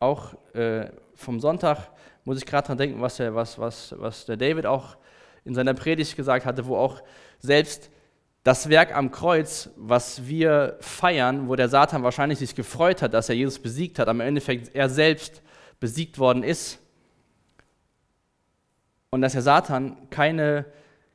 auch 0.00 0.34
äh, 0.54 0.86
vom 1.14 1.38
Sonntag, 1.38 1.88
muss 2.24 2.38
ich 2.38 2.46
gerade 2.46 2.66
dran 2.66 2.78
denken, 2.78 3.00
was 3.00 3.16
der, 3.16 3.34
was, 3.34 3.58
was, 3.58 3.94
was 3.98 4.26
der 4.26 4.36
David 4.36 4.66
auch 4.66 4.96
in 5.44 5.54
seiner 5.54 5.74
Predigt 5.74 6.16
gesagt 6.16 6.46
hatte, 6.46 6.66
wo 6.66 6.76
auch 6.76 7.02
selbst 7.38 7.90
das 8.44 8.68
Werk 8.68 8.94
am 8.94 9.10
Kreuz, 9.10 9.70
was 9.76 10.26
wir 10.26 10.76
feiern, 10.80 11.48
wo 11.48 11.54
der 11.54 11.68
Satan 11.68 12.02
wahrscheinlich 12.02 12.38
sich 12.38 12.54
gefreut 12.54 13.02
hat, 13.02 13.14
dass 13.14 13.28
er 13.28 13.36
Jesus 13.36 13.58
besiegt 13.58 13.98
hat, 13.98 14.08
am 14.08 14.20
Endeffekt 14.20 14.74
er 14.74 14.88
selbst 14.88 15.42
besiegt 15.78 16.18
worden 16.18 16.42
ist. 16.42 16.78
Und 19.10 19.22
dass 19.22 19.32
der 19.32 19.42
Satan 19.42 20.08
keine, 20.10 20.66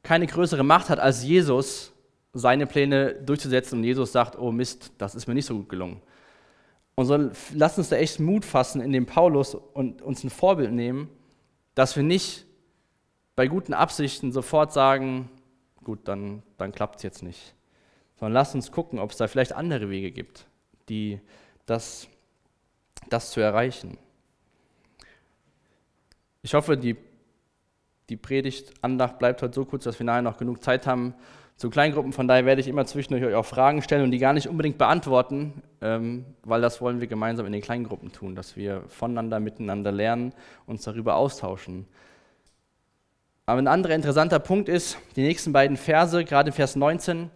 keine 0.04 0.28
größere 0.28 0.64
Macht 0.64 0.90
hat 0.90 1.00
als 1.00 1.24
Jesus, 1.24 1.92
seine 2.34 2.68
Pläne 2.68 3.14
durchzusetzen. 3.16 3.80
Und 3.80 3.84
Jesus 3.84 4.12
sagt, 4.12 4.38
oh 4.38 4.52
Mist, 4.52 4.92
das 4.98 5.16
ist 5.16 5.28
mir 5.28 5.34
nicht 5.34 5.46
so 5.46 5.56
gut 5.56 5.70
gelungen. 5.70 6.02
Und 6.96 7.06
so 7.06 7.30
lasst 7.54 7.78
uns 7.78 7.90
da 7.90 7.98
echt 7.98 8.20
Mut 8.20 8.46
fassen 8.46 8.82
in 8.82 8.92
dem 8.92 9.06
Paulus 9.06 9.54
und 9.54 10.02
uns 10.02 10.24
ein 10.24 10.30
Vorbild 10.30 10.72
nehmen, 10.72 11.10
dass 11.76 11.96
wir 11.96 12.04
nicht 12.04 12.47
bei 13.38 13.48
guten 13.48 13.76
Absichten 13.76 14.32
sofort 14.32 14.74
sagen, 14.74 15.30
gut, 15.84 16.00
dann, 16.08 16.42
dann 16.58 16.72
klappt 16.72 16.96
es 16.98 17.04
jetzt 17.04 17.22
nicht. 17.22 17.54
Sondern 18.20 18.34
lasst 18.34 18.56
uns 18.56 18.72
gucken, 18.72 18.98
ob 18.98 19.12
es 19.12 19.18
da 19.18 19.28
vielleicht 19.28 19.54
andere 19.54 19.92
Wege 19.92 20.12
gibt, 20.12 20.48
die 20.90 21.22
das, 21.68 22.08
das 23.10 23.30
zu 23.30 23.40
erreichen. 23.40 24.00
Ich 26.42 26.56
hoffe, 26.56 26.78
die, 26.78 26.96
die 28.10 28.18
Predigt, 28.18 28.74
Andacht 28.82 29.20
bleibt 29.20 29.44
heute 29.44 29.54
so 29.54 29.66
kurz, 29.66 29.84
dass 29.84 30.00
wir 30.00 30.06
nachher 30.06 30.24
noch 30.24 30.38
genug 30.38 30.64
Zeit 30.64 30.88
haben 30.88 31.14
zu 31.58 31.70
Kleingruppen. 31.70 32.14
Von 32.14 32.28
daher 32.28 32.46
werde 32.48 32.62
ich 32.62 32.68
immer 32.68 32.88
zwischendurch 32.88 33.24
euch 33.24 33.36
auch 33.36 33.46
Fragen 33.46 33.84
stellen 33.84 34.04
und 34.04 34.10
die 34.10 34.18
gar 34.18 34.34
nicht 34.34 34.48
unbedingt 34.48 34.80
beantworten, 34.80 35.62
ähm, 35.82 36.26
weil 36.44 36.62
das 36.62 36.82
wollen 36.82 37.02
wir 37.02 37.08
gemeinsam 37.08 37.46
in 37.46 37.52
den 37.52 37.62
Kleingruppen 37.62 38.12
tun, 38.12 38.34
dass 38.34 38.56
wir 38.56 38.82
voneinander, 38.88 39.40
miteinander 39.40 39.92
lernen, 39.92 40.34
uns 40.66 40.82
darüber 40.82 41.18
austauschen. 41.18 41.86
Aber 43.48 43.60
ein 43.62 43.68
anderer 43.70 43.96
interessanter 43.96 44.40
Punkt 44.40 44.68
ist, 44.68 44.98
die 45.16 45.22
nächsten 45.22 45.54
beiden 45.54 45.78
Verse, 45.78 46.26
gerade 46.26 46.52
Vers 46.52 46.76
19, 46.76 47.32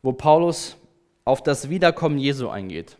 wo 0.00 0.12
Paulus 0.12 0.78
auf 1.26 1.42
das 1.42 1.68
Wiederkommen 1.68 2.16
Jesu 2.16 2.48
eingeht. 2.48 2.96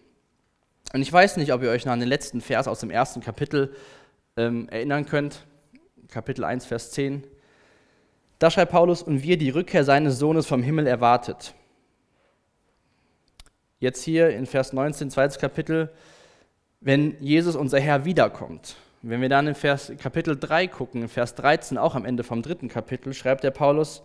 Und 0.93 1.01
ich 1.01 1.11
weiß 1.11 1.39
nicht, 1.39 1.55
ob 1.55 1.63
ihr 1.63 1.71
euch 1.71 1.87
noch 1.87 1.95
an 1.95 2.01
den 2.01 2.09
letzten 2.09 2.43
Vers 2.43 2.69
aus 2.69 2.81
dem 2.81 2.91
ersten 2.91 3.23
Kapitel 3.23 3.75
ähm, 4.37 4.69
erinnern 4.69 5.07
könnt. 5.07 5.47
Kapitel 6.09 6.45
1, 6.45 6.67
Vers 6.67 6.91
10. 6.91 7.27
Da 8.39 8.51
schreibt 8.51 8.73
Paulus, 8.73 9.03
und 9.03 9.23
wir 9.23 9.39
die 9.39 9.49
Rückkehr 9.49 9.83
seines 9.83 10.19
Sohnes 10.19 10.47
vom 10.47 10.63
Himmel 10.63 10.87
erwartet. 10.87 11.55
Jetzt 13.81 14.03
hier 14.03 14.29
in 14.29 14.45
Vers 14.45 14.75
19, 14.75 15.11
zweites 15.11 15.39
Kapitel, 15.39 15.91
wenn 16.81 17.17
Jesus, 17.23 17.57
unser 17.57 17.81
Herr, 17.81 18.05
wiederkommt. 18.05 18.77
Wenn 19.07 19.21
wir 19.21 19.29
dann 19.29 19.47
in 19.47 19.55
Vers, 19.55 19.93
Kapitel 19.99 20.35
3 20.35 20.67
gucken, 20.67 21.03
in 21.03 21.09
Vers 21.09 21.35
13, 21.35 21.77
auch 21.77 21.95
am 21.95 22.07
Ende 22.07 22.25
vom 22.25 22.41
dritten 22.41 22.69
Kapitel, 22.69 23.13
schreibt 23.13 23.45
der 23.45 23.51
Paulus, 23.51 24.03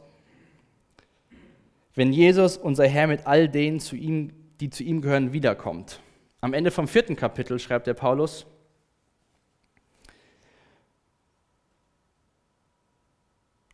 wenn 1.96 2.12
Jesus, 2.12 2.58
unser 2.58 2.86
Herr, 2.86 3.08
mit 3.08 3.26
all 3.26 3.48
denen, 3.48 3.80
zu 3.80 3.96
ihm, 3.96 4.34
die 4.60 4.70
zu 4.70 4.84
ihm 4.84 5.00
gehören, 5.00 5.32
wiederkommt. 5.32 6.02
Am 6.42 6.54
Ende 6.54 6.70
vom 6.70 6.86
vierten 6.86 7.16
Kapitel 7.16 7.60
schreibt 7.60 7.88
der 7.88 7.94
Paulus, 7.94 8.46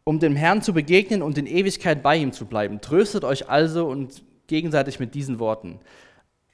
um 0.04 0.20
dem 0.20 0.36
Herrn 0.36 0.62
zu 0.62 0.74
begegnen 0.74 1.24
und 1.24 1.40
in 1.40 1.48
Ewigkeit 1.48 2.04
bei 2.04 2.18
ihm 2.18 2.34
zu 2.34 2.46
bleiben. 2.46 2.82
Tröstet 2.82 3.24
euch 3.24 3.50
also 3.50 3.88
und 3.88 4.22
gegenseitig 4.46 5.00
mit 5.00 5.16
diesen 5.16 5.40
Worten. 5.40 5.80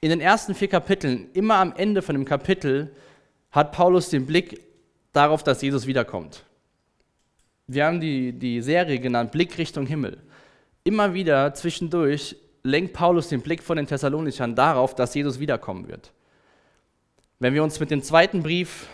In 0.00 0.08
den 0.08 0.22
ersten 0.22 0.54
vier 0.54 0.68
Kapiteln, 0.68 1.28
immer 1.34 1.56
am 1.56 1.74
Ende 1.76 2.00
von 2.00 2.14
dem 2.14 2.24
Kapitel, 2.24 2.96
hat 3.52 3.72
Paulus 3.72 4.08
den 4.08 4.26
Blick 4.26 4.60
darauf, 5.12 5.42
dass 5.44 5.62
Jesus 5.62 5.86
wiederkommt. 5.86 6.44
Wir 7.66 7.86
haben 7.86 8.00
die, 8.00 8.32
die 8.32 8.60
Serie 8.60 8.98
genannt 8.98 9.30
Blick 9.30 9.56
Richtung 9.58 9.86
Himmel. 9.86 10.18
Immer 10.84 11.14
wieder 11.14 11.54
zwischendurch 11.54 12.36
lenkt 12.64 12.92
Paulus 12.92 13.28
den 13.28 13.42
Blick 13.42 13.62
von 13.62 13.76
den 13.76 13.86
Thessalonichern 13.86 14.54
darauf, 14.54 14.94
dass 14.94 15.14
Jesus 15.14 15.38
wiederkommen 15.38 15.88
wird. 15.88 16.12
Wenn 17.38 17.54
wir 17.54 17.62
uns 17.62 17.78
mit 17.78 17.90
dem 17.90 18.02
zweiten 18.02 18.42
Brief, 18.42 18.88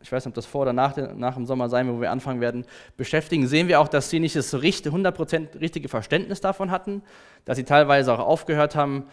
ich 0.00 0.12
weiß 0.12 0.24
nicht, 0.24 0.32
ob 0.32 0.34
das 0.34 0.46
vor 0.46 0.62
oder 0.62 0.72
nach, 0.72 0.96
nach 1.16 1.34
dem 1.34 1.46
Sommer 1.46 1.68
sein 1.68 1.86
wird, 1.86 1.96
wo 1.96 2.00
wir 2.02 2.10
anfangen 2.10 2.40
werden, 2.40 2.66
beschäftigen, 2.96 3.46
sehen 3.46 3.68
wir 3.68 3.80
auch, 3.80 3.88
dass 3.88 4.10
sie 4.10 4.20
nicht 4.20 4.36
das 4.36 4.52
100% 4.52 5.60
richtige 5.60 5.88
Verständnis 5.88 6.40
davon 6.40 6.70
hatten, 6.70 7.02
dass 7.46 7.56
sie 7.56 7.64
teilweise 7.64 8.12
auch 8.12 8.18
aufgehört 8.18 8.76
haben, 8.76 9.04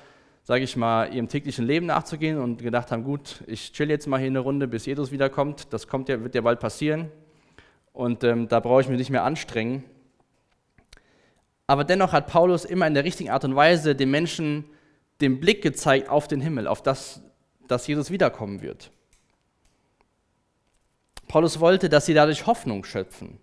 sage 0.44 0.64
ich 0.64 0.76
mal, 0.76 1.14
ihrem 1.14 1.28
täglichen 1.28 1.66
Leben 1.66 1.86
nachzugehen 1.86 2.40
und 2.40 2.62
gedacht 2.62 2.92
haben, 2.92 3.04
gut, 3.04 3.44
ich 3.48 3.72
chill 3.74 3.90
jetzt 3.90 4.08
mal 4.08 4.18
hier 4.18 4.28
eine 4.28 4.40
Runde, 4.40 4.68
bis 4.68 4.86
Jesus 4.86 5.12
wiederkommt. 5.12 5.72
Das 5.72 5.88
kommt 5.88 6.10
ja, 6.10 6.22
wird 6.24 6.36
ja 6.36 6.42
bald 6.42 6.60
passieren. 6.60 7.12
Und 7.94 8.24
ähm, 8.24 8.48
da 8.48 8.60
brauche 8.60 8.82
ich 8.82 8.88
mich 8.88 8.98
nicht 8.98 9.10
mehr 9.10 9.24
anstrengen. 9.24 9.84
Aber 11.68 11.84
dennoch 11.84 12.12
hat 12.12 12.28
Paulus 12.28 12.66
immer 12.66 12.88
in 12.88 12.94
der 12.94 13.04
richtigen 13.04 13.30
Art 13.30 13.46
und 13.46 13.56
Weise 13.56 13.96
den 13.96 14.12
Menschen 14.12 14.66
den 15.22 15.40
Blick 15.40 15.62
gezeigt 15.62 16.10
auf 16.10 16.28
den 16.28 16.42
Himmel, 16.42 16.68
auf 16.68 16.82
das, 16.82 17.22
dass 17.68 17.86
Jesus 17.88 18.10
wiederkommen 18.10 18.62
wird. 18.62 18.92
Paulus 21.28 21.60
wollte, 21.60 21.88
dass 21.88 22.08
sie 22.08 22.14
dadurch 22.14 22.46
Hoffnung 22.48 22.84
schöpfen 22.84 23.40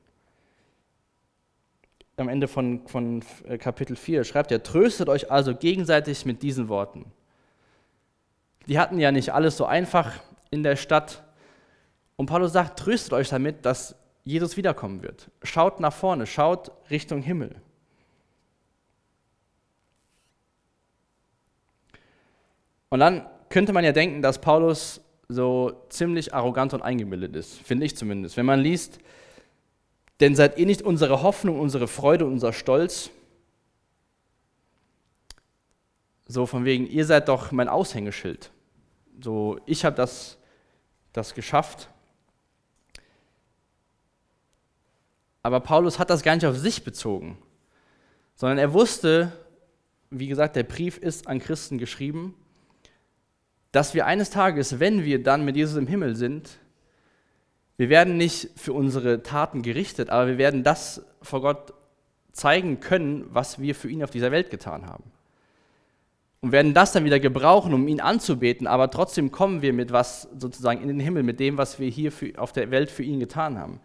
am 2.20 2.28
Ende 2.28 2.48
von, 2.48 2.86
von 2.86 3.22
äh, 3.46 3.58
Kapitel 3.58 3.96
4 3.96 4.24
schreibt 4.24 4.52
er, 4.52 4.62
tröstet 4.62 5.08
euch 5.08 5.30
also 5.30 5.54
gegenseitig 5.54 6.24
mit 6.24 6.42
diesen 6.42 6.68
Worten. 6.68 7.06
Die 8.66 8.78
hatten 8.78 8.98
ja 8.98 9.12
nicht 9.12 9.32
alles 9.32 9.56
so 9.56 9.64
einfach 9.64 10.12
in 10.50 10.62
der 10.62 10.76
Stadt. 10.76 11.24
Und 12.16 12.26
Paulus 12.26 12.52
sagt, 12.52 12.78
tröstet 12.78 13.12
euch 13.12 13.28
damit, 13.28 13.64
dass 13.64 13.94
Jesus 14.24 14.56
wiederkommen 14.56 15.02
wird. 15.02 15.30
Schaut 15.42 15.80
nach 15.80 15.92
vorne, 15.92 16.26
schaut 16.26 16.72
Richtung 16.90 17.22
Himmel. 17.22 17.62
Und 22.90 23.00
dann 23.00 23.26
könnte 23.48 23.72
man 23.72 23.84
ja 23.84 23.92
denken, 23.92 24.22
dass 24.22 24.40
Paulus 24.40 25.00
so 25.28 25.84
ziemlich 25.90 26.34
arrogant 26.34 26.72
und 26.74 26.82
eingebildet 26.82 27.36
ist, 27.36 27.58
finde 27.60 27.86
ich 27.86 27.96
zumindest. 27.96 28.36
Wenn 28.36 28.46
man 28.46 28.60
liest, 28.60 28.98
denn 30.20 30.34
seid 30.34 30.58
ihr 30.58 30.66
nicht 30.66 30.82
unsere 30.82 31.22
Hoffnung, 31.22 31.60
unsere 31.60 31.88
Freude, 31.88 32.26
unser 32.26 32.52
Stolz? 32.52 33.10
So 36.26 36.46
von 36.46 36.64
wegen, 36.64 36.86
ihr 36.86 37.06
seid 37.06 37.28
doch 37.28 37.52
mein 37.52 37.68
Aushängeschild. 37.68 38.50
So, 39.20 39.58
ich 39.66 39.84
habe 39.84 39.96
das, 39.96 40.38
das 41.12 41.34
geschafft. 41.34 41.88
Aber 45.42 45.60
Paulus 45.60 45.98
hat 45.98 46.10
das 46.10 46.22
gar 46.22 46.34
nicht 46.34 46.46
auf 46.46 46.58
sich 46.58 46.84
bezogen, 46.84 47.38
sondern 48.34 48.58
er 48.58 48.74
wusste, 48.74 49.32
wie 50.10 50.28
gesagt, 50.28 50.56
der 50.56 50.64
Brief 50.64 50.98
ist 50.98 51.26
an 51.26 51.38
Christen 51.38 51.78
geschrieben, 51.78 52.34
dass 53.72 53.94
wir 53.94 54.06
eines 54.06 54.30
Tages, 54.30 54.80
wenn 54.80 55.04
wir 55.04 55.22
dann 55.22 55.44
mit 55.44 55.56
Jesus 55.56 55.76
im 55.76 55.86
Himmel 55.86 56.16
sind, 56.16 56.58
wir 57.78 57.88
werden 57.88 58.16
nicht 58.16 58.50
für 58.56 58.72
unsere 58.72 59.22
Taten 59.22 59.62
gerichtet, 59.62 60.10
aber 60.10 60.26
wir 60.26 60.38
werden 60.38 60.64
das 60.64 61.06
vor 61.22 61.40
Gott 61.40 61.72
zeigen 62.32 62.80
können, 62.80 63.26
was 63.30 63.60
wir 63.60 63.74
für 63.74 63.88
ihn 63.88 64.02
auf 64.02 64.10
dieser 64.10 64.32
Welt 64.32 64.50
getan 64.50 64.86
haben. 64.86 65.04
Und 66.40 66.52
werden 66.52 66.74
das 66.74 66.92
dann 66.92 67.04
wieder 67.04 67.20
gebrauchen, 67.20 67.72
um 67.74 67.86
ihn 67.88 68.00
anzubeten, 68.00 68.66
aber 68.66 68.90
trotzdem 68.90 69.30
kommen 69.30 69.62
wir 69.62 69.72
mit 69.72 69.92
was 69.92 70.28
sozusagen 70.38 70.82
in 70.82 70.88
den 70.88 71.00
Himmel, 71.00 71.22
mit 71.22 71.40
dem, 71.40 71.56
was 71.56 71.78
wir 71.78 71.88
hier 71.88 72.10
für, 72.12 72.32
auf 72.36 72.52
der 72.52 72.70
Welt 72.72 72.90
für 72.90 73.04
ihn 73.04 73.20
getan 73.20 73.58
haben. 73.58 73.80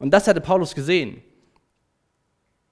Und 0.00 0.12
das 0.12 0.26
hatte 0.26 0.40
Paulus 0.40 0.74
gesehen, 0.74 1.22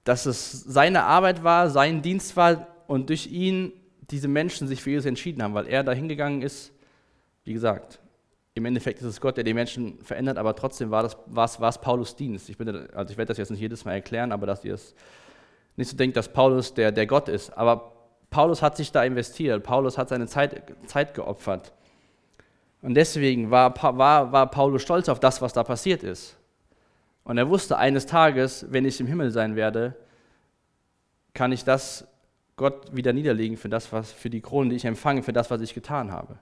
dass 0.03 0.25
es 0.25 0.51
seine 0.51 1.03
Arbeit 1.03 1.43
war, 1.43 1.69
sein 1.69 2.01
Dienst 2.01 2.35
war 2.35 2.67
und 2.87 3.09
durch 3.09 3.27
ihn 3.27 3.71
diese 4.09 4.27
Menschen 4.27 4.67
sich 4.67 4.81
für 4.81 4.91
Jesus 4.91 5.05
entschieden 5.05 5.43
haben, 5.43 5.53
weil 5.53 5.67
er 5.67 5.83
da 5.83 5.93
hingegangen 5.93 6.41
ist, 6.41 6.71
wie 7.43 7.53
gesagt, 7.53 7.99
im 8.57 8.65
Endeffekt 8.65 8.99
ist 8.99 9.05
es 9.05 9.21
Gott, 9.21 9.37
der 9.37 9.43
die 9.43 9.53
Menschen 9.53 9.99
verändert, 10.01 10.37
aber 10.37 10.55
trotzdem 10.55 10.91
war, 10.91 11.03
das, 11.03 11.15
war, 11.27 11.49
war 11.59 11.69
es 11.69 11.77
Paulus 11.77 12.15
Dienst. 12.15 12.49
Ich, 12.49 12.57
bin, 12.57 12.67
also 12.93 13.11
ich 13.11 13.17
werde 13.17 13.29
das 13.29 13.37
jetzt 13.37 13.51
nicht 13.51 13.59
jedes 13.59 13.85
Mal 13.85 13.93
erklären, 13.93 14.31
aber 14.31 14.47
dass 14.47 14.65
ihr 14.65 14.73
es 14.73 14.95
nicht 15.75 15.89
so 15.89 15.95
denkt, 15.95 16.17
dass 16.17 16.27
Paulus 16.27 16.73
der, 16.73 16.91
der 16.91 17.05
Gott 17.05 17.29
ist. 17.29 17.55
Aber 17.55 17.93
Paulus 18.29 18.61
hat 18.61 18.75
sich 18.75 18.91
da 18.91 19.03
investiert, 19.03 19.63
Paulus 19.63 19.97
hat 19.97 20.09
seine 20.09 20.27
Zeit, 20.27 20.63
Zeit 20.87 21.13
geopfert. 21.13 21.71
Und 22.81 22.95
deswegen 22.95 23.51
war, 23.51 23.73
war, 23.97 24.31
war 24.31 24.51
Paulus 24.51 24.81
stolz 24.81 25.07
auf 25.07 25.19
das, 25.19 25.41
was 25.41 25.53
da 25.53 25.63
passiert 25.63 26.03
ist. 26.03 26.37
Und 27.23 27.37
er 27.37 27.49
wusste, 27.49 27.77
eines 27.77 28.05
Tages, 28.05 28.65
wenn 28.69 28.85
ich 28.85 28.99
im 28.99 29.07
Himmel 29.07 29.31
sein 29.31 29.55
werde, 29.55 29.95
kann 31.33 31.51
ich 31.51 31.63
das 31.63 32.07
Gott 32.55 32.95
wieder 32.95 33.13
niederlegen 33.13 33.57
für 33.57 33.69
das, 33.69 33.91
was, 33.91 34.11
für 34.11 34.29
die 34.29 34.41
Krone, 34.41 34.69
die 34.69 34.75
ich 34.75 34.85
empfange, 34.85 35.21
für 35.21 35.33
das, 35.33 35.51
was 35.51 35.61
ich 35.61 35.73
getan 35.73 36.11
habe. 36.11 36.39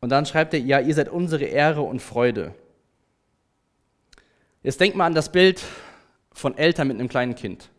Und 0.00 0.10
dann 0.10 0.26
schreibt 0.26 0.54
er, 0.54 0.60
ja, 0.60 0.80
ihr 0.80 0.94
seid 0.94 1.08
unsere 1.08 1.44
Ehre 1.44 1.82
und 1.82 2.00
Freude. 2.00 2.54
Jetzt 4.62 4.80
denkt 4.80 4.96
mal 4.96 5.06
an 5.06 5.14
das 5.14 5.30
Bild 5.30 5.62
von 6.32 6.56
Eltern 6.56 6.88
mit 6.88 6.98
einem 6.98 7.08
kleinen 7.08 7.34
Kind. 7.34 7.70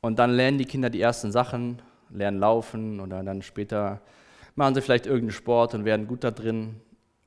Und 0.00 0.18
dann 0.18 0.30
lernen 0.30 0.58
die 0.58 0.64
Kinder 0.64 0.88
die 0.88 1.00
ersten 1.00 1.30
Sachen, 1.30 1.82
lernen 2.10 2.38
laufen 2.38 3.00
oder 3.00 3.22
dann 3.22 3.42
später 3.42 4.00
machen 4.54 4.74
sie 4.74 4.82
vielleicht 4.82 5.06
irgendeinen 5.06 5.32
Sport 5.32 5.74
und 5.74 5.84
werden 5.84 6.06
gut 6.06 6.24
da 6.24 6.30
drin. 6.30 6.76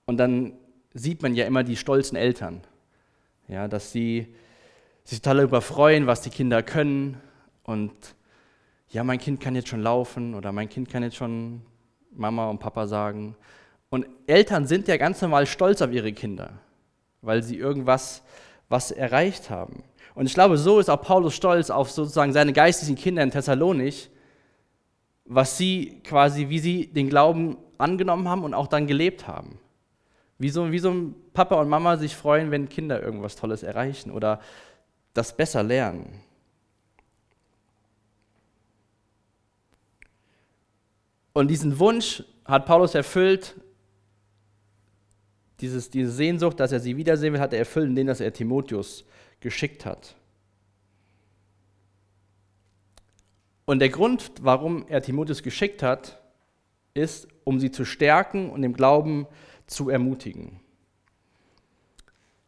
Und 0.05 0.17
dann 0.17 0.53
sieht 0.93 1.22
man 1.22 1.36
ja 1.36 1.46
immer 1.46 1.63
die 1.63 1.75
stolzen 1.75 2.15
Eltern, 2.15 2.62
ja, 3.48 3.67
dass 3.67 3.91
sie 3.91 4.34
sich 5.03 5.22
total 5.22 5.38
darüber 5.38 5.62
freuen, 5.62 6.08
was 6.08 6.22
die 6.22 6.29
Kinder 6.29 6.63
können 6.63 7.20
und 7.63 7.91
ja, 8.89 9.03
mein 9.03 9.17
Kind 9.20 9.39
kann 9.39 9.55
jetzt 9.55 9.70
schon 9.70 9.82
laufen 9.82 10.36
oder 10.36 10.51
mein 10.51 10.70
Kind 10.70 10.89
kann 10.89 11.01
jetzt 11.03 11.15
schon 11.15 11.62
Mama 12.15 12.50
und 12.50 12.60
Papa 12.60 12.88
sagen. 12.88 13.36
Und 13.89 14.05
Eltern 14.27 14.65
sind 14.65 14.88
ja 14.88 14.98
ganz 14.98 15.22
normal 15.22 15.46
stolz 15.46 15.82
auf 15.82 15.91
ihre 15.91 16.13
Kinder, 16.13 16.53
weil 17.22 17.43
sie 17.43 17.58
irgendwas 17.58 18.24
was 18.70 18.91
erreicht 18.91 19.50
haben. 19.50 19.84
Und 20.15 20.25
ich 20.25 20.34
glaube, 20.34 20.58
so 20.58 20.79
ist 20.79 20.89
auch 20.89 21.01
Paulus 21.01 21.36
stolz 21.36 21.70
auf 21.70 21.91
sozusagen 21.91 22.34
seine 22.34 22.53
geistlichen 22.53 22.96
Kinder 22.96 23.24
in 23.24 23.32
Thessalonich, 23.32 24.10
was 25.25 25.58
sie 25.58 26.01
quasi, 26.03 26.50
wie 26.50 26.60
sie 26.60 26.88
den 26.88 27.10
Glauben 27.10 27.58
angenommen 27.77 28.27
haben 28.27 28.43
und 28.43 28.53
auch 28.53 28.67
dann 28.67 28.88
gelebt 28.88 29.27
haben. 29.27 29.60
Wie 30.38 30.50
so, 30.50 30.72
wie 30.72 30.79
so 30.79 30.91
ein 30.91 31.15
Papa 31.34 31.55
und 31.55 31.70
Mama 31.70 31.98
sich 31.98 32.15
freuen, 32.15 32.51
wenn 32.51 32.70
Kinder 32.70 33.01
irgendwas 33.01 33.36
Tolles 33.36 33.63
erreichen 33.63 34.12
oder 34.12 34.39
das 35.13 35.36
besser 35.36 35.63
lernen. 35.63 36.22
Und 41.33 41.49
diesen 41.49 41.79
Wunsch 41.79 42.23
hat 42.45 42.65
Paulus 42.65 42.95
erfüllt, 42.95 43.55
dieses, 45.59 45.89
diese 45.89 46.11
Sehnsucht, 46.11 46.59
dass 46.59 46.71
er 46.71 46.79
sie 46.79 46.97
wiedersehen 46.97 47.33
will, 47.33 47.39
hat 47.39 47.53
er 47.53 47.59
erfüllt, 47.59 47.87
indem 47.87 48.07
er 48.07 48.33
Timotheus 48.33 49.05
geschickt 49.39 49.85
hat. 49.85 50.15
Und 53.65 53.79
der 53.79 53.89
Grund, 53.89 54.31
warum 54.41 54.85
er 54.87 55.01
Timotheus 55.01 55.41
geschickt 55.41 55.81
hat, 55.83 56.21
ist, 56.93 57.27
um 57.43 57.59
sie 57.59 57.71
zu 57.71 57.85
stärken 57.85 58.49
und 58.49 58.63
im 58.63 58.73
Glauben 58.73 59.25
zu 59.67 59.89
ermutigen. 59.89 60.59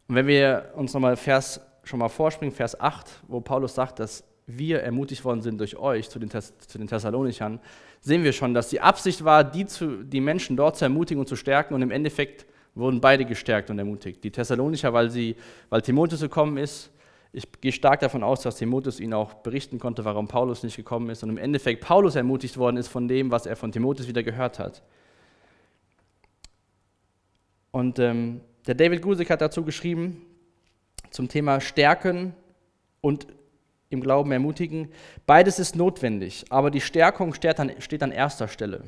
Und 0.07 0.15
wenn 0.15 0.27
wir 0.27 0.73
uns 0.75 0.93
nochmal 0.93 1.15
Vers 1.15 1.61
schon 1.83 1.99
mal 1.99 2.09
vorspringen, 2.09 2.53
Vers 2.53 2.79
8, 2.79 3.23
wo 3.27 3.39
Paulus 3.41 3.75
sagt, 3.75 3.99
dass 3.99 4.23
wir 4.47 4.81
ermutigt 4.81 5.25
worden 5.25 5.41
sind 5.41 5.59
durch 5.59 5.77
euch 5.77 6.09
zu 6.09 6.19
den, 6.19 6.29
zu 6.29 6.77
den 6.77 6.87
Thessalonichern, 6.87 7.59
sehen 8.01 8.23
wir 8.23 8.33
schon, 8.33 8.53
dass 8.53 8.69
die 8.69 8.81
Absicht 8.81 9.25
war, 9.25 9.43
die, 9.43 9.65
zu, 9.65 10.03
die 10.03 10.21
Menschen 10.21 10.55
dort 10.55 10.77
zu 10.77 10.85
ermutigen 10.85 11.19
und 11.19 11.27
zu 11.27 11.35
stärken 11.35 11.73
und 11.73 11.81
im 11.81 11.91
Endeffekt 11.91 12.45
wurden 12.75 13.01
beide 13.01 13.25
gestärkt 13.25 13.69
und 13.69 13.79
ermutigt. 13.79 14.23
Die 14.23 14.31
Thessalonicher, 14.31 14.93
weil, 14.93 15.09
sie, 15.09 15.35
weil 15.69 15.81
Timotheus 15.81 16.21
gekommen 16.21 16.57
ist. 16.57 16.91
Ich 17.31 17.51
gehe 17.59 17.71
stark 17.71 17.99
davon 17.99 18.23
aus, 18.23 18.41
dass 18.41 18.57
Timotheus 18.57 18.99
ihnen 18.99 19.13
auch 19.13 19.33
berichten 19.35 19.79
konnte, 19.79 20.05
warum 20.05 20.27
Paulus 20.27 20.63
nicht 20.63 20.75
gekommen 20.75 21.09
ist 21.09 21.23
und 21.23 21.29
im 21.29 21.37
Endeffekt 21.37 21.83
Paulus 21.83 22.15
ermutigt 22.15 22.57
worden 22.57 22.77
ist 22.77 22.87
von 22.87 23.07
dem, 23.07 23.31
was 23.31 23.45
er 23.45 23.55
von 23.55 23.71
Timotheus 23.71 24.07
wieder 24.07 24.23
gehört 24.23 24.59
hat. 24.59 24.83
Und 27.71 27.99
ähm, 27.99 28.41
der 28.67 28.75
David 28.75 29.01
Gusik 29.01 29.29
hat 29.29 29.41
dazu 29.41 29.65
geschrieben, 29.65 30.21
zum 31.09 31.27
Thema 31.27 31.59
Stärken 31.59 32.33
und 33.01 33.27
im 33.95 34.01
Glauben 34.01 34.31
ermutigen. 34.31 34.89
Beides 35.25 35.59
ist 35.59 35.75
notwendig, 35.75 36.45
aber 36.49 36.69
die 36.69 36.81
Stärkung 36.81 37.33
steht 37.33 37.59
an, 37.59 37.71
steht 37.79 38.03
an 38.03 38.11
erster 38.11 38.47
Stelle. 38.47 38.83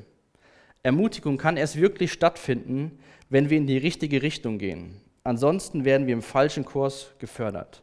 Ermutigung 0.84 1.38
kann 1.38 1.58
erst 1.58 1.78
wirklich 1.78 2.14
stattfinden, 2.14 3.00
wenn 3.30 3.50
wir 3.50 3.58
in 3.58 3.68
die 3.68 3.78
richtige 3.78 4.22
Richtung 4.22 4.58
gehen. 4.58 5.02
Ansonsten 5.24 5.84
werden 5.84 6.08
wir 6.08 6.13
im 6.13 6.22
falschen 6.22 6.63
Kurs 6.63 7.12
gefördert. 7.20 7.82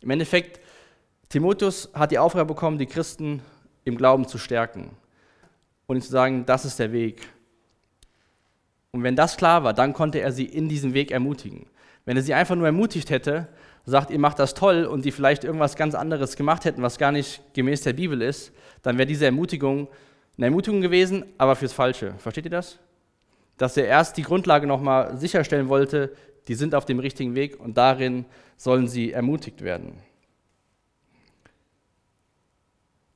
Im 0.00 0.10
Endeffekt, 0.10 0.60
Timotheus 1.28 1.90
hat 1.92 2.10
die 2.10 2.18
Aufgabe 2.18 2.54
bekommen, 2.54 2.78
die 2.78 2.86
Christen 2.86 3.42
im 3.84 3.96
Glauben 3.96 4.26
zu 4.26 4.38
stärken 4.38 4.90
und 5.86 6.02
zu 6.02 6.10
sagen, 6.10 6.46
das 6.46 6.64
ist 6.64 6.78
der 6.78 6.92
Weg. 6.92 7.28
Und 8.92 9.02
wenn 9.02 9.16
das 9.16 9.36
klar 9.36 9.64
war, 9.64 9.74
dann 9.74 9.92
konnte 9.92 10.20
er 10.20 10.32
sie 10.32 10.44
in 10.44 10.68
diesem 10.68 10.94
Weg 10.94 11.10
ermutigen. 11.10 11.66
Wenn 12.04 12.16
er 12.16 12.22
sie 12.22 12.34
einfach 12.34 12.54
nur 12.54 12.66
ermutigt 12.66 13.10
hätte, 13.10 13.48
sagt, 13.86 14.10
ihr 14.10 14.18
macht 14.18 14.38
das 14.38 14.54
toll 14.54 14.84
und 14.84 15.04
die 15.04 15.12
vielleicht 15.12 15.44
irgendwas 15.44 15.76
ganz 15.76 15.94
anderes 15.94 16.36
gemacht 16.36 16.64
hätten, 16.64 16.82
was 16.82 16.98
gar 16.98 17.12
nicht 17.12 17.42
gemäß 17.54 17.82
der 17.82 17.92
Bibel 17.92 18.22
ist, 18.22 18.52
dann 18.82 18.98
wäre 18.98 19.06
diese 19.06 19.26
Ermutigung 19.26 19.88
eine 20.36 20.46
Ermutigung 20.46 20.80
gewesen, 20.80 21.24
aber 21.38 21.54
fürs 21.56 21.72
Falsche. 21.72 22.14
Versteht 22.18 22.46
ihr 22.46 22.50
das? 22.50 22.78
Dass 23.56 23.76
er 23.76 23.86
erst 23.86 24.16
die 24.16 24.22
Grundlage 24.22 24.66
nochmal 24.66 25.16
sicherstellen 25.16 25.68
wollte, 25.68 26.12
die 26.48 26.54
sind 26.54 26.74
auf 26.74 26.84
dem 26.84 26.98
richtigen 26.98 27.34
Weg 27.34 27.60
und 27.60 27.76
darin 27.76 28.24
sollen 28.56 28.88
sie 28.88 29.12
ermutigt 29.12 29.62
werden. 29.62 29.98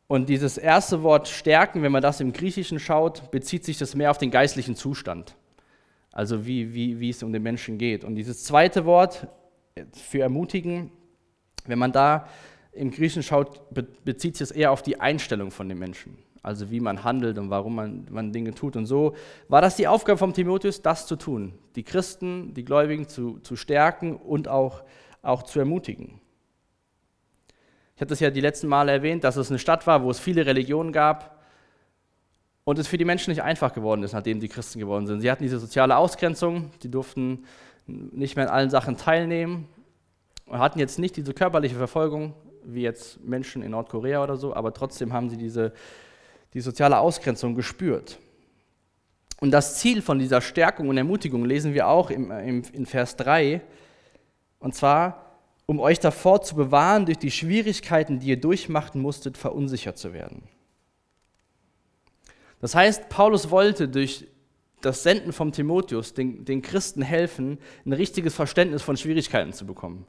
Und 0.06 0.28
dieses 0.28 0.56
erste 0.56 1.02
Wort 1.02 1.28
stärken, 1.28 1.82
wenn 1.82 1.92
man 1.92 2.02
das 2.02 2.20
im 2.20 2.32
Griechischen 2.32 2.78
schaut, 2.78 3.30
bezieht 3.30 3.64
sich 3.64 3.76
das 3.76 3.94
mehr 3.94 4.10
auf 4.10 4.16
den 4.16 4.30
geistlichen 4.30 4.74
Zustand. 4.74 5.34
Also 6.12 6.46
wie, 6.46 6.72
wie, 6.72 6.98
wie 6.98 7.10
es 7.10 7.22
um 7.22 7.32
den 7.32 7.42
Menschen 7.42 7.76
geht. 7.76 8.04
Und 8.04 8.14
dieses 8.14 8.44
zweite 8.44 8.86
Wort 8.86 9.28
für 9.92 10.20
ermutigen, 10.20 10.90
wenn 11.66 11.78
man 11.78 11.92
da 11.92 12.28
im 12.72 12.90
Griechischen 12.90 13.22
schaut, 13.22 13.62
bezieht 14.04 14.36
sich 14.36 14.50
es 14.50 14.50
eher 14.50 14.72
auf 14.72 14.82
die 14.82 15.00
Einstellung 15.00 15.50
von 15.50 15.68
den 15.68 15.78
Menschen 15.78 16.18
also 16.42 16.70
wie 16.70 16.80
man 16.80 17.04
handelt 17.04 17.38
und 17.38 17.50
warum 17.50 17.74
man, 17.74 18.06
man 18.10 18.32
Dinge 18.32 18.54
tut. 18.54 18.76
Und 18.76 18.86
so 18.86 19.14
war 19.48 19.60
das 19.60 19.76
die 19.76 19.86
Aufgabe 19.86 20.18
von 20.18 20.32
Timotheus, 20.32 20.82
das 20.82 21.06
zu 21.06 21.16
tun, 21.16 21.52
die 21.76 21.82
Christen, 21.82 22.54
die 22.54 22.64
Gläubigen 22.64 23.08
zu, 23.08 23.38
zu 23.40 23.56
stärken 23.56 24.16
und 24.16 24.48
auch, 24.48 24.82
auch 25.22 25.42
zu 25.42 25.58
ermutigen. 25.58 26.20
Ich 27.96 28.00
hatte 28.00 28.14
es 28.14 28.20
ja 28.20 28.30
die 28.30 28.40
letzten 28.40 28.68
Male 28.68 28.92
erwähnt, 28.92 29.24
dass 29.24 29.36
es 29.36 29.50
eine 29.50 29.58
Stadt 29.58 29.86
war, 29.86 30.02
wo 30.02 30.10
es 30.10 30.20
viele 30.20 30.46
Religionen 30.46 30.92
gab 30.92 31.42
und 32.64 32.78
es 32.78 32.86
für 32.86 32.98
die 32.98 33.04
Menschen 33.04 33.30
nicht 33.30 33.42
einfach 33.42 33.74
geworden 33.74 34.02
ist, 34.02 34.12
nachdem 34.12 34.40
die 34.40 34.48
Christen 34.48 34.78
geworden 34.78 35.06
sind. 35.06 35.20
Sie 35.20 35.30
hatten 35.30 35.42
diese 35.42 35.58
soziale 35.58 35.96
Ausgrenzung, 35.96 36.70
die 36.82 36.90
durften 36.90 37.44
nicht 37.88 38.36
mehr 38.36 38.44
in 38.44 38.50
allen 38.50 38.70
Sachen 38.70 38.96
teilnehmen 38.96 39.68
und 40.46 40.58
hatten 40.58 40.78
jetzt 40.78 40.98
nicht 40.98 41.16
diese 41.16 41.34
körperliche 41.34 41.74
Verfolgung 41.74 42.34
wie 42.64 42.82
jetzt 42.82 43.24
Menschen 43.24 43.62
in 43.62 43.72
Nordkorea 43.72 44.22
oder 44.22 44.36
so, 44.36 44.54
aber 44.54 44.72
trotzdem 44.72 45.12
haben 45.12 45.30
sie 45.30 45.36
diese 45.36 45.72
die 46.54 46.60
soziale 46.60 46.98
Ausgrenzung 46.98 47.54
gespürt. 47.54 48.18
Und 49.40 49.50
das 49.50 49.78
Ziel 49.78 50.02
von 50.02 50.18
dieser 50.18 50.40
Stärkung 50.40 50.88
und 50.88 50.96
Ermutigung 50.96 51.44
lesen 51.44 51.74
wir 51.74 51.88
auch 51.88 52.10
im, 52.10 52.30
im, 52.30 52.62
in 52.72 52.86
Vers 52.86 53.16
3, 53.16 53.60
und 54.58 54.74
zwar, 54.74 55.36
um 55.66 55.78
euch 55.78 56.00
davor 56.00 56.42
zu 56.42 56.56
bewahren, 56.56 57.06
durch 57.06 57.18
die 57.18 57.30
Schwierigkeiten, 57.30 58.18
die 58.18 58.28
ihr 58.28 58.40
durchmachen 58.40 59.00
musstet, 59.00 59.36
verunsichert 59.36 59.98
zu 59.98 60.12
werden. 60.12 60.42
Das 62.60 62.74
heißt, 62.74 63.08
Paulus 63.08 63.50
wollte 63.50 63.88
durch 63.88 64.26
das 64.80 65.02
Senden 65.02 65.32
vom 65.32 65.52
Timotheus 65.52 66.14
den, 66.14 66.44
den 66.44 66.62
Christen 66.62 67.02
helfen, 67.02 67.58
ein 67.84 67.92
richtiges 67.92 68.34
Verständnis 68.34 68.82
von 68.82 68.96
Schwierigkeiten 68.96 69.52
zu 69.52 69.66
bekommen. 69.66 70.06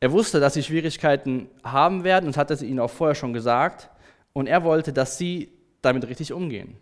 Er 0.00 0.12
wusste, 0.12 0.40
dass 0.40 0.54
sie 0.54 0.62
Schwierigkeiten 0.62 1.48
haben 1.64 2.04
werden 2.04 2.26
und 2.26 2.36
hat 2.36 2.50
es 2.50 2.62
ihnen 2.62 2.78
auch 2.78 2.90
vorher 2.90 3.14
schon 3.14 3.32
gesagt. 3.32 3.90
Und 4.32 4.46
er 4.46 4.62
wollte, 4.62 4.92
dass 4.92 5.18
sie 5.18 5.52
damit 5.82 6.06
richtig 6.08 6.32
umgehen. 6.32 6.76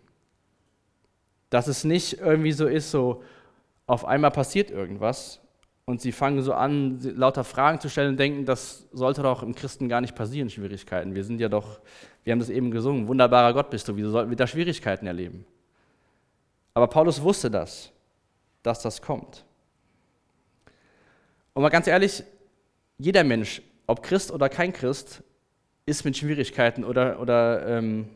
Dass 1.49 1.67
es 1.67 1.83
nicht 1.83 2.19
irgendwie 2.19 2.51
so 2.51 2.67
ist, 2.67 2.91
so 2.91 3.23
auf 3.87 4.05
einmal 4.05 4.31
passiert 4.31 4.69
irgendwas 4.69 5.41
und 5.85 6.01
sie 6.01 6.11
fangen 6.11 6.41
so 6.41 6.53
an, 6.53 6.99
lauter 7.15 7.45
Fragen 7.45 7.79
zu 7.79 7.89
stellen 7.89 8.09
und 8.09 8.19
denken, 8.19 8.45
das 8.45 8.85
sollte 8.91 9.23
doch 9.23 9.41
im 9.41 9.55
Christen 9.55 9.87
gar 9.87 10.01
nicht 10.01 10.13
passieren, 10.13 10.49
Schwierigkeiten. 10.49 11.15
Wir 11.15 11.23
sind 11.23 11.39
ja 11.39 11.47
doch, 11.47 11.79
wir 12.25 12.33
haben 12.33 12.39
das 12.39 12.49
eben 12.49 12.69
gesungen, 12.69 13.07
wunderbarer 13.07 13.53
Gott 13.53 13.69
bist 13.69 13.87
du, 13.87 13.95
wieso 13.95 14.11
sollten 14.11 14.29
wir 14.29 14.35
da 14.35 14.45
Schwierigkeiten 14.45 15.07
erleben? 15.07 15.45
Aber 16.77 16.85
Paulus 16.85 17.23
wusste 17.23 17.49
das, 17.49 17.91
dass 18.61 18.83
das 18.83 19.01
kommt. 19.01 19.43
Und 21.55 21.63
mal 21.63 21.69
ganz 21.69 21.87
ehrlich, 21.87 22.23
jeder 22.99 23.23
Mensch, 23.23 23.63
ob 23.87 24.03
Christ 24.03 24.29
oder 24.29 24.47
kein 24.47 24.73
Christ, 24.73 25.23
ist 25.87 26.05
mit 26.05 26.15
Schwierigkeiten 26.15 26.83
oder, 26.83 27.19
oder 27.19 27.65
ähm, 27.65 28.07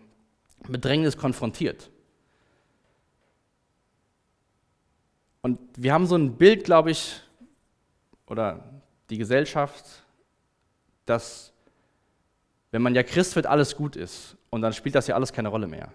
Bedrängnis 0.67 1.17
konfrontiert. 1.17 1.89
Und 5.41 5.58
wir 5.76 5.91
haben 5.91 6.06
so 6.06 6.15
ein 6.15 6.38
Bild, 6.38 6.63
glaube 6.63 6.91
ich, 6.91 7.19
oder 8.28 8.63
die 9.10 9.17
Gesellschaft, 9.17 9.86
dass 11.08 11.52
wenn 12.69 12.84
man 12.84 12.93
ja 12.93 13.02
Christ 13.02 13.36
wird, 13.36 13.47
alles 13.47 13.76
gut 13.76 13.95
ist. 13.95 14.38
Und 14.52 14.62
dann 14.62 14.74
spielt 14.74 14.93
das 14.93 15.08
ja 15.08 15.15
alles 15.15 15.34
keine 15.34 15.50
Rolle 15.50 15.65
mehr. 15.65 15.91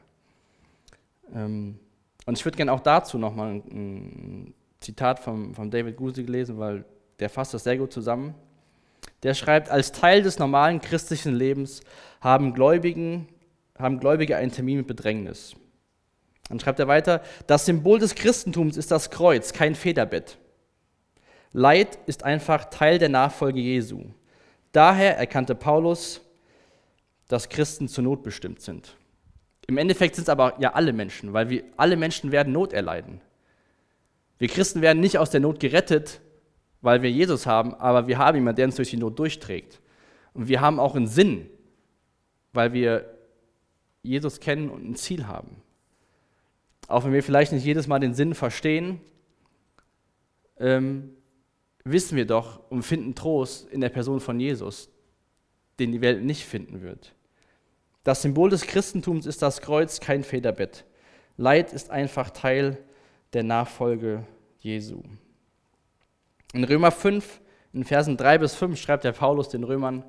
Ähm, 1.32 1.78
und 2.26 2.38
ich 2.38 2.44
würde 2.44 2.56
gerne 2.56 2.72
auch 2.72 2.80
dazu 2.80 3.18
nochmal 3.18 3.54
ein, 3.54 3.62
ein 3.70 4.54
Zitat 4.80 5.20
von, 5.20 5.54
von 5.54 5.70
David 5.70 5.96
Gusig 5.96 6.28
lesen, 6.28 6.58
weil 6.58 6.84
der 7.18 7.30
fasst 7.30 7.54
das 7.54 7.64
sehr 7.64 7.78
gut 7.78 7.92
zusammen 7.92 8.34
der 9.22 9.34
schreibt, 9.34 9.70
als 9.70 9.92
Teil 9.92 10.22
des 10.22 10.38
normalen 10.38 10.80
christlichen 10.80 11.34
Lebens 11.34 11.80
haben, 12.20 12.54
Gläubigen, 12.54 13.28
haben 13.78 14.00
Gläubige 14.00 14.36
einen 14.36 14.52
Termin 14.52 14.78
mit 14.78 14.86
Bedrängnis. 14.86 15.54
Dann 16.48 16.60
schreibt 16.60 16.78
er 16.78 16.88
weiter, 16.88 17.22
das 17.46 17.66
Symbol 17.66 17.98
des 17.98 18.14
Christentums 18.14 18.76
ist 18.76 18.90
das 18.90 19.10
Kreuz, 19.10 19.52
kein 19.52 19.74
Federbett. 19.74 20.38
Leid 21.52 21.98
ist 22.06 22.22
einfach 22.22 22.66
Teil 22.66 22.98
der 22.98 23.08
Nachfolge 23.08 23.60
Jesu. 23.60 24.04
Daher 24.72 25.16
erkannte 25.16 25.54
Paulus, 25.54 26.20
dass 27.28 27.48
Christen 27.48 27.88
zur 27.88 28.04
Not 28.04 28.22
bestimmt 28.22 28.60
sind. 28.60 28.96
Im 29.66 29.78
Endeffekt 29.78 30.14
sind 30.14 30.24
es 30.24 30.28
aber 30.28 30.54
ja 30.60 30.74
alle 30.74 30.92
Menschen, 30.92 31.32
weil 31.32 31.50
wir 31.50 31.64
alle 31.76 31.96
Menschen 31.96 32.32
werden 32.32 32.52
Not 32.52 32.72
erleiden. 32.72 33.20
Wir 34.38 34.48
Christen 34.48 34.82
werden 34.82 35.00
nicht 35.00 35.18
aus 35.18 35.30
der 35.30 35.40
Not 35.40 35.60
gerettet, 35.60 36.20
weil 36.82 37.02
wir 37.02 37.10
Jesus 37.10 37.46
haben, 37.46 37.74
aber 37.74 38.06
wir 38.06 38.18
haben 38.18 38.36
jemanden, 38.36 38.56
der 38.56 38.66
uns 38.66 38.76
durch 38.76 38.90
die 38.90 38.96
Not 38.96 39.18
durchträgt. 39.18 39.80
Und 40.34 40.48
wir 40.48 40.60
haben 40.60 40.78
auch 40.78 40.94
einen 40.94 41.08
Sinn, 41.08 41.48
weil 42.52 42.72
wir 42.72 43.16
Jesus 44.02 44.38
kennen 44.40 44.70
und 44.70 44.88
ein 44.88 44.94
Ziel 44.94 45.26
haben. 45.26 45.62
Auch 46.88 47.04
wenn 47.04 47.12
wir 47.12 47.22
vielleicht 47.22 47.52
nicht 47.52 47.64
jedes 47.64 47.88
Mal 47.88 47.98
den 47.98 48.14
Sinn 48.14 48.34
verstehen, 48.34 49.00
ähm, 50.58 51.16
wissen 51.84 52.16
wir 52.16 52.26
doch 52.26 52.60
und 52.70 52.82
finden 52.82 53.14
Trost 53.14 53.68
in 53.68 53.80
der 53.80 53.88
Person 53.88 54.20
von 54.20 54.38
Jesus, 54.38 54.88
den 55.78 55.92
die 55.92 56.00
Welt 56.00 56.22
nicht 56.22 56.44
finden 56.44 56.82
wird. 56.82 57.14
Das 58.06 58.22
Symbol 58.22 58.50
des 58.50 58.62
Christentums 58.62 59.26
ist 59.26 59.42
das 59.42 59.60
Kreuz, 59.60 59.98
kein 59.98 60.22
Federbett. 60.22 60.84
Leid 61.36 61.72
ist 61.72 61.90
einfach 61.90 62.30
Teil 62.30 62.78
der 63.32 63.42
Nachfolge 63.42 64.22
Jesu. 64.60 65.02
In 66.52 66.62
Römer 66.62 66.92
5, 66.92 67.40
in 67.72 67.82
Versen 67.82 68.16
3 68.16 68.38
bis 68.38 68.54
5 68.54 68.80
schreibt 68.80 69.02
der 69.02 69.10
Paulus 69.10 69.48
den 69.48 69.64
Römern, 69.64 70.04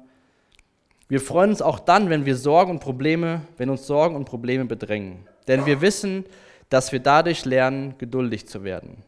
wir 1.07 1.19
freuen 1.19 1.49
uns 1.49 1.63
auch 1.63 1.79
dann, 1.79 2.11
wenn 2.11 2.27
wir 2.27 2.35
Sorgen 2.35 2.69
und 2.69 2.81
Probleme, 2.81 3.41
wenn 3.57 3.71
uns 3.71 3.87
Sorgen 3.87 4.15
und 4.15 4.25
Probleme 4.25 4.65
bedrängen. 4.65 5.27
Denn 5.47 5.65
wir 5.65 5.81
wissen, 5.81 6.23
dass 6.69 6.91
wir 6.91 6.99
dadurch 6.99 7.45
lernen, 7.45 7.95
geduldig 7.97 8.47
zu 8.47 8.63
werden. 8.63 9.01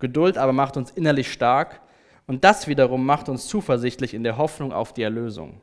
Geduld 0.00 0.38
aber 0.38 0.54
macht 0.54 0.78
uns 0.78 0.90
innerlich 0.90 1.30
stark 1.30 1.82
und 2.26 2.44
das 2.44 2.66
wiederum 2.66 3.04
macht 3.04 3.28
uns 3.28 3.46
zuversichtlich 3.46 4.14
in 4.14 4.24
der 4.24 4.38
Hoffnung 4.38 4.72
auf 4.72 4.94
die 4.94 5.02
Erlösung. 5.02 5.60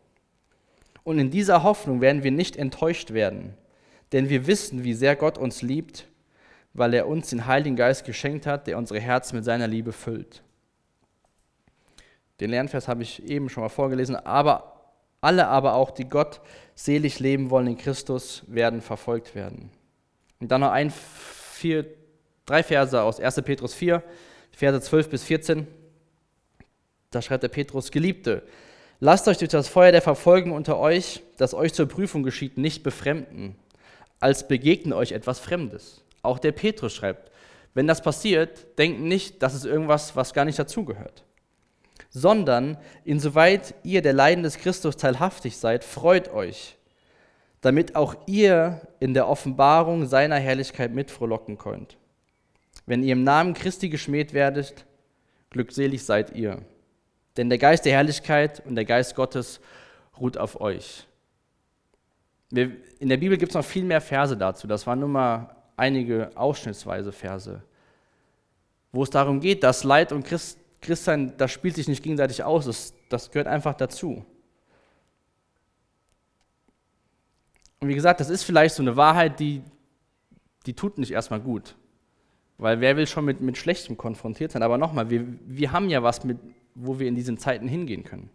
Und 1.04 1.20
in 1.20 1.32
dieser 1.32 1.64
Hoffnung 1.64 2.02
werden 2.02 2.24
wir 2.24 2.32
nicht 2.32 2.56
enttäuscht 2.58 3.12
werden, 3.12 3.54
denn 4.12 4.30
wir 4.30 4.48
wissen, 4.48 4.84
wie 4.84 4.94
sehr 4.94 5.16
Gott 5.16 5.38
uns 5.38 5.62
liebt, 5.62 6.08
weil 6.74 6.94
er 6.94 7.08
uns 7.08 7.30
den 7.30 7.46
Heiligen 7.46 7.76
Geist 7.76 8.06
geschenkt 8.06 8.46
hat, 8.46 8.68
der 8.68 8.78
unsere 8.78 9.00
Herzen 9.00 9.36
mit 9.36 9.46
seiner 9.46 9.68
Liebe 9.68 9.92
füllt. 9.92 10.44
Den 12.40 12.52
Lernvers 12.52 12.88
habe 12.88 13.04
ich 13.04 13.24
eben 13.24 13.50
schon 13.50 13.64
mal 13.64 13.70
vorgelesen, 13.70 14.16
aber 14.16 14.80
alle 15.22 15.48
aber 15.48 15.74
auch, 15.74 15.92
die 15.92 16.08
Gott 16.08 16.40
selig 16.76 17.20
leben 17.20 17.50
wollen 17.50 17.68
in 17.68 17.78
Christus, 17.78 18.44
werden 18.48 18.82
verfolgt 18.82 19.36
werden. 19.36 19.70
Und 20.40 20.50
dann 20.50 20.62
noch 20.62 20.72
ein, 20.72 20.92
vier, 20.92 21.86
drei 22.46 22.64
Verse 22.64 23.02
aus 23.02 23.20
1. 23.20 23.42
Petrus 23.42 23.74
4, 23.74 24.02
Verse 24.52 24.82
12 24.82 25.10
bis 25.10 25.24
14. 25.24 25.68
Da 27.12 27.22
schreibt 27.22 27.44
der 27.44 27.50
Petrus, 27.50 27.92
Geliebte, 27.92 28.44
lasst 29.00 29.28
euch 29.28 29.38
durch 29.38 29.52
das 29.52 29.68
Feuer 29.68 29.92
der 29.92 30.02
Verfolgung 30.02 30.52
unter 30.52 30.78
euch, 30.78 31.22
das 31.38 31.54
euch 31.54 31.74
zur 31.74 31.88
Prüfung 31.88 32.24
geschieht, 32.24 32.58
nicht 32.58 32.84
befremden, 32.84 33.56
als 34.20 34.48
begegne 34.48 34.96
euch 34.96 35.12
etwas 35.12 35.40
Fremdes. 35.40 36.04
Auch 36.22 36.40
der 36.40 36.52
Petrus 36.52 36.94
schreibt, 36.94 37.32
wenn 37.74 37.88
das 37.88 38.02
passiert, 38.02 38.78
denkt 38.78 39.00
nicht, 39.00 39.42
das 39.42 39.54
ist 39.54 39.66
irgendwas, 39.66 40.16
was 40.16 40.34
gar 40.34 40.46
nicht 40.46 40.60
dazugehört 40.60 41.24
sondern 42.10 42.78
insoweit 43.06 43.76
ihr 43.84 44.02
der 44.02 44.14
Leiden 44.14 44.44
des 44.44 44.58
Christus 44.58 44.98
teilhaftig 44.98 45.58
seid, 45.58 45.84
freut 45.84 46.34
euch, 46.34 46.76
damit 47.62 47.96
auch 47.96 48.16
ihr 48.26 48.82
in 49.00 49.14
der 49.14 49.28
Offenbarung 49.28 50.06
seiner 50.08 50.38
Herrlichkeit 50.38 50.94
mitfrohlocken 50.94 51.58
könnt. 51.58 51.98
Wenn 52.86 53.04
ihr 53.04 53.14
im 53.14 53.24
Namen 53.24 53.54
Christi 53.54 53.90
geschmäht 53.90 54.34
werdet, 54.34 54.86
glückselig 55.52 56.04
seid 56.04 56.36
ihr. 56.36 56.60
Denn 57.40 57.48
der 57.48 57.58
Geist 57.58 57.86
der 57.86 57.94
Herrlichkeit 57.94 58.62
und 58.66 58.76
der 58.76 58.84
Geist 58.84 59.16
Gottes 59.16 59.62
ruht 60.20 60.38
auf 60.38 60.60
euch. 60.60 61.08
In 62.52 63.08
der 63.08 63.16
Bibel 63.16 63.38
gibt 63.38 63.52
es 63.52 63.56
noch 63.56 63.64
viel 63.64 63.86
mehr 63.86 64.02
Verse 64.02 64.36
dazu. 64.36 64.68
Das 64.68 64.86
waren 64.86 65.00
nur 65.00 65.08
mal 65.08 65.56
einige 65.78 66.32
ausschnittsweise 66.36 67.14
Verse, 67.14 67.64
wo 68.92 69.04
es 69.04 69.10
darum 69.10 69.40
geht, 69.40 69.64
dass 69.64 69.86
Leid 69.86 70.12
und 70.12 70.26
Christ 70.26 70.60
Christsein, 70.82 71.34
das 71.38 71.52
spielt 71.52 71.76
sich 71.76 71.88
nicht 71.88 72.04
gegenseitig 72.04 72.44
aus, 72.44 72.66
das, 72.66 72.94
das 73.08 73.32
gehört 73.32 73.48
einfach 73.48 73.74
dazu. 73.74 74.26
Und 77.80 77.88
wie 77.88 77.96
gesagt, 77.96 78.20
das 78.20 78.30
ist 78.30 78.44
vielleicht 78.44 78.76
so 78.76 78.84
eine 78.84 78.98
Wahrheit, 78.98 79.40
die, 79.40 79.62
die 80.66 80.74
tut 80.74 80.98
nicht 80.98 81.12
erstmal 81.12 81.40
gut. 81.40 81.78
Weil 82.58 82.82
wer 82.82 82.98
will 82.98 83.08
schon 83.08 83.24
mit, 83.24 83.40
mit 83.40 83.58
Schlechtem 83.58 83.96
konfrontiert 83.96 84.52
sein? 84.52 84.62
Aber 84.62 84.78
nochmal, 84.78 85.10
wir, 85.10 85.26
wir 85.46 85.72
haben 85.72 85.90
ja 85.90 86.04
was, 86.04 86.26
mit, 86.26 86.38
wo 86.82 87.00
wir 87.00 87.08
in 87.08 87.16
diesen 87.16 87.38
Zeiten 87.38 87.68
hingehen 87.68 88.04
können. 88.04 88.30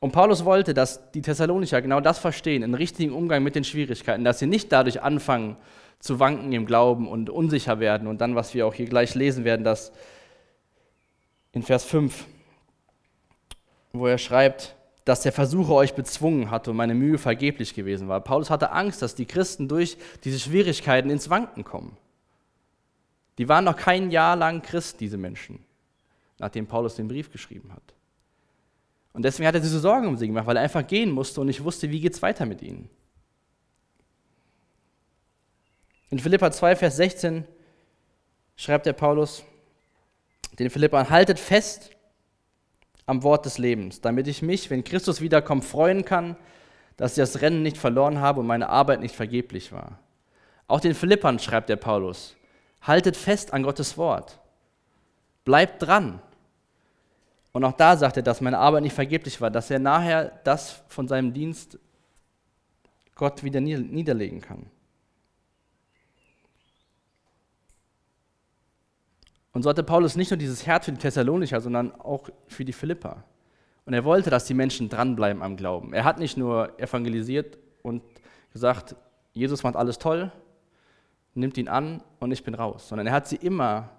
Und 0.00 0.12
Paulus 0.12 0.44
wollte, 0.44 0.74
dass 0.74 1.10
die 1.10 1.22
Thessalonicher 1.22 1.82
genau 1.82 2.00
das 2.00 2.18
verstehen, 2.18 2.62
einen 2.62 2.74
richtigen 2.74 3.12
Umgang 3.12 3.42
mit 3.42 3.56
den 3.56 3.64
Schwierigkeiten, 3.64 4.24
dass 4.24 4.38
sie 4.38 4.46
nicht 4.46 4.70
dadurch 4.70 5.02
anfangen, 5.02 5.56
zu 5.98 6.20
wanken 6.20 6.52
im 6.52 6.66
Glauben 6.66 7.08
und 7.08 7.30
unsicher 7.30 7.80
werden. 7.80 8.06
Und 8.06 8.20
dann, 8.20 8.36
was 8.36 8.54
wir 8.54 8.66
auch 8.66 8.74
hier 8.74 8.86
gleich 8.86 9.16
lesen 9.16 9.44
werden, 9.44 9.64
dass 9.64 9.90
in 11.52 11.64
Vers 11.64 11.84
5, 11.84 12.26
wo 13.92 14.06
er 14.06 14.18
schreibt, 14.18 14.76
dass 15.04 15.22
der 15.22 15.32
Versucher 15.32 15.72
euch 15.72 15.94
bezwungen 15.94 16.50
hatte 16.50 16.70
und 16.70 16.76
meine 16.76 16.94
Mühe 16.94 17.18
vergeblich 17.18 17.74
gewesen 17.74 18.06
war. 18.08 18.20
Paulus 18.20 18.50
hatte 18.50 18.70
Angst, 18.70 19.02
dass 19.02 19.14
die 19.14 19.26
Christen 19.26 19.66
durch 19.66 19.96
diese 20.22 20.38
Schwierigkeiten 20.38 21.10
ins 21.10 21.30
Wanken 21.30 21.64
kommen. 21.64 21.96
Die 23.38 23.48
waren 23.48 23.64
noch 23.64 23.76
kein 23.76 24.10
Jahr 24.10 24.36
lang 24.36 24.62
Christ, 24.62 25.00
diese 25.00 25.16
Menschen, 25.16 25.64
nachdem 26.38 26.66
Paulus 26.66 26.96
den 26.96 27.08
Brief 27.08 27.30
geschrieben 27.30 27.72
hat. 27.72 27.94
Und 29.12 29.22
deswegen 29.22 29.46
hat 29.46 29.54
er 29.54 29.60
diese 29.60 29.80
Sorgen 29.80 30.06
um 30.06 30.16
sie 30.16 30.26
gemacht, 30.26 30.46
weil 30.46 30.56
er 30.56 30.62
einfach 30.62 30.86
gehen 30.86 31.10
musste 31.10 31.40
und 31.40 31.46
nicht 31.46 31.64
wusste, 31.64 31.90
wie 31.90 32.00
geht 32.00 32.14
es 32.14 32.22
weiter 32.22 32.46
mit 32.46 32.62
ihnen. 32.62 32.90
In 36.10 36.18
Philippa 36.18 36.50
2, 36.50 36.76
Vers 36.76 36.96
16 36.96 37.44
schreibt 38.56 38.86
der 38.86 38.92
Paulus 38.92 39.44
den 40.58 40.70
Philippern, 40.70 41.10
haltet 41.10 41.38
fest 41.38 41.90
am 43.06 43.22
Wort 43.22 43.44
des 43.44 43.58
Lebens, 43.58 44.00
damit 44.00 44.26
ich 44.26 44.42
mich, 44.42 44.70
wenn 44.70 44.84
Christus 44.84 45.20
wiederkommt, 45.20 45.64
freuen 45.64 46.04
kann, 46.04 46.36
dass 46.96 47.12
ich 47.12 47.22
das 47.22 47.40
Rennen 47.40 47.62
nicht 47.62 47.78
verloren 47.78 48.20
habe 48.20 48.40
und 48.40 48.46
meine 48.46 48.68
Arbeit 48.68 49.00
nicht 49.00 49.14
vergeblich 49.14 49.70
war. 49.70 49.98
Auch 50.66 50.80
den 50.80 50.94
Philippern 50.94 51.38
schreibt 51.38 51.68
der 51.68 51.76
Paulus, 51.76 52.36
haltet 52.80 53.16
fest 53.16 53.52
an 53.52 53.62
Gottes 53.62 53.96
Wort, 53.96 54.40
bleibt 55.44 55.82
dran. 55.82 56.20
Und 57.52 57.64
auch 57.64 57.72
da 57.72 57.96
sagt 57.96 58.16
er, 58.16 58.22
dass 58.22 58.40
meine 58.40 58.58
Arbeit 58.58 58.82
nicht 58.82 58.94
vergeblich 58.94 59.40
war, 59.40 59.50
dass 59.50 59.70
er 59.70 59.78
nachher 59.78 60.40
das 60.44 60.82
von 60.88 61.08
seinem 61.08 61.32
Dienst 61.32 61.78
Gott 63.14 63.42
wieder 63.42 63.60
niederlegen 63.60 64.40
kann. 64.40 64.66
Und 69.52 69.62
so 69.62 69.70
hatte 69.70 69.82
Paulus 69.82 70.14
nicht 70.14 70.30
nur 70.30 70.38
dieses 70.38 70.66
Herz 70.66 70.84
für 70.84 70.92
die 70.92 70.98
Thessalonicher, 70.98 71.60
sondern 71.60 71.92
auch 72.00 72.28
für 72.46 72.64
die 72.64 72.72
Philipper. 72.72 73.24
Und 73.86 73.94
er 73.94 74.04
wollte, 74.04 74.30
dass 74.30 74.44
die 74.44 74.54
Menschen 74.54 74.88
dranbleiben 74.88 75.42
am 75.42 75.56
Glauben. 75.56 75.92
Er 75.94 76.04
hat 76.04 76.18
nicht 76.18 76.36
nur 76.36 76.78
evangelisiert 76.78 77.58
und 77.82 78.02
gesagt, 78.52 78.94
Jesus 79.32 79.62
macht 79.62 79.74
alles 79.74 79.98
toll, 79.98 80.30
nimmt 81.38 81.56
ihn 81.58 81.68
an 81.68 82.02
und 82.20 82.32
ich 82.32 82.42
bin 82.42 82.54
raus, 82.54 82.88
sondern 82.88 83.06
er 83.06 83.12
hat 83.12 83.28
sie 83.28 83.36
immer 83.36 83.90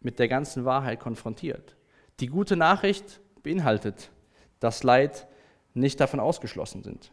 mit 0.00 0.18
der 0.18 0.28
ganzen 0.28 0.64
Wahrheit 0.64 1.00
konfrontiert. 1.00 1.76
Die 2.20 2.26
gute 2.26 2.56
Nachricht 2.56 3.20
beinhaltet, 3.42 4.10
dass 4.58 4.82
Leid 4.82 5.26
nicht 5.74 6.00
davon 6.00 6.20
ausgeschlossen 6.20 6.82
sind. 6.82 7.12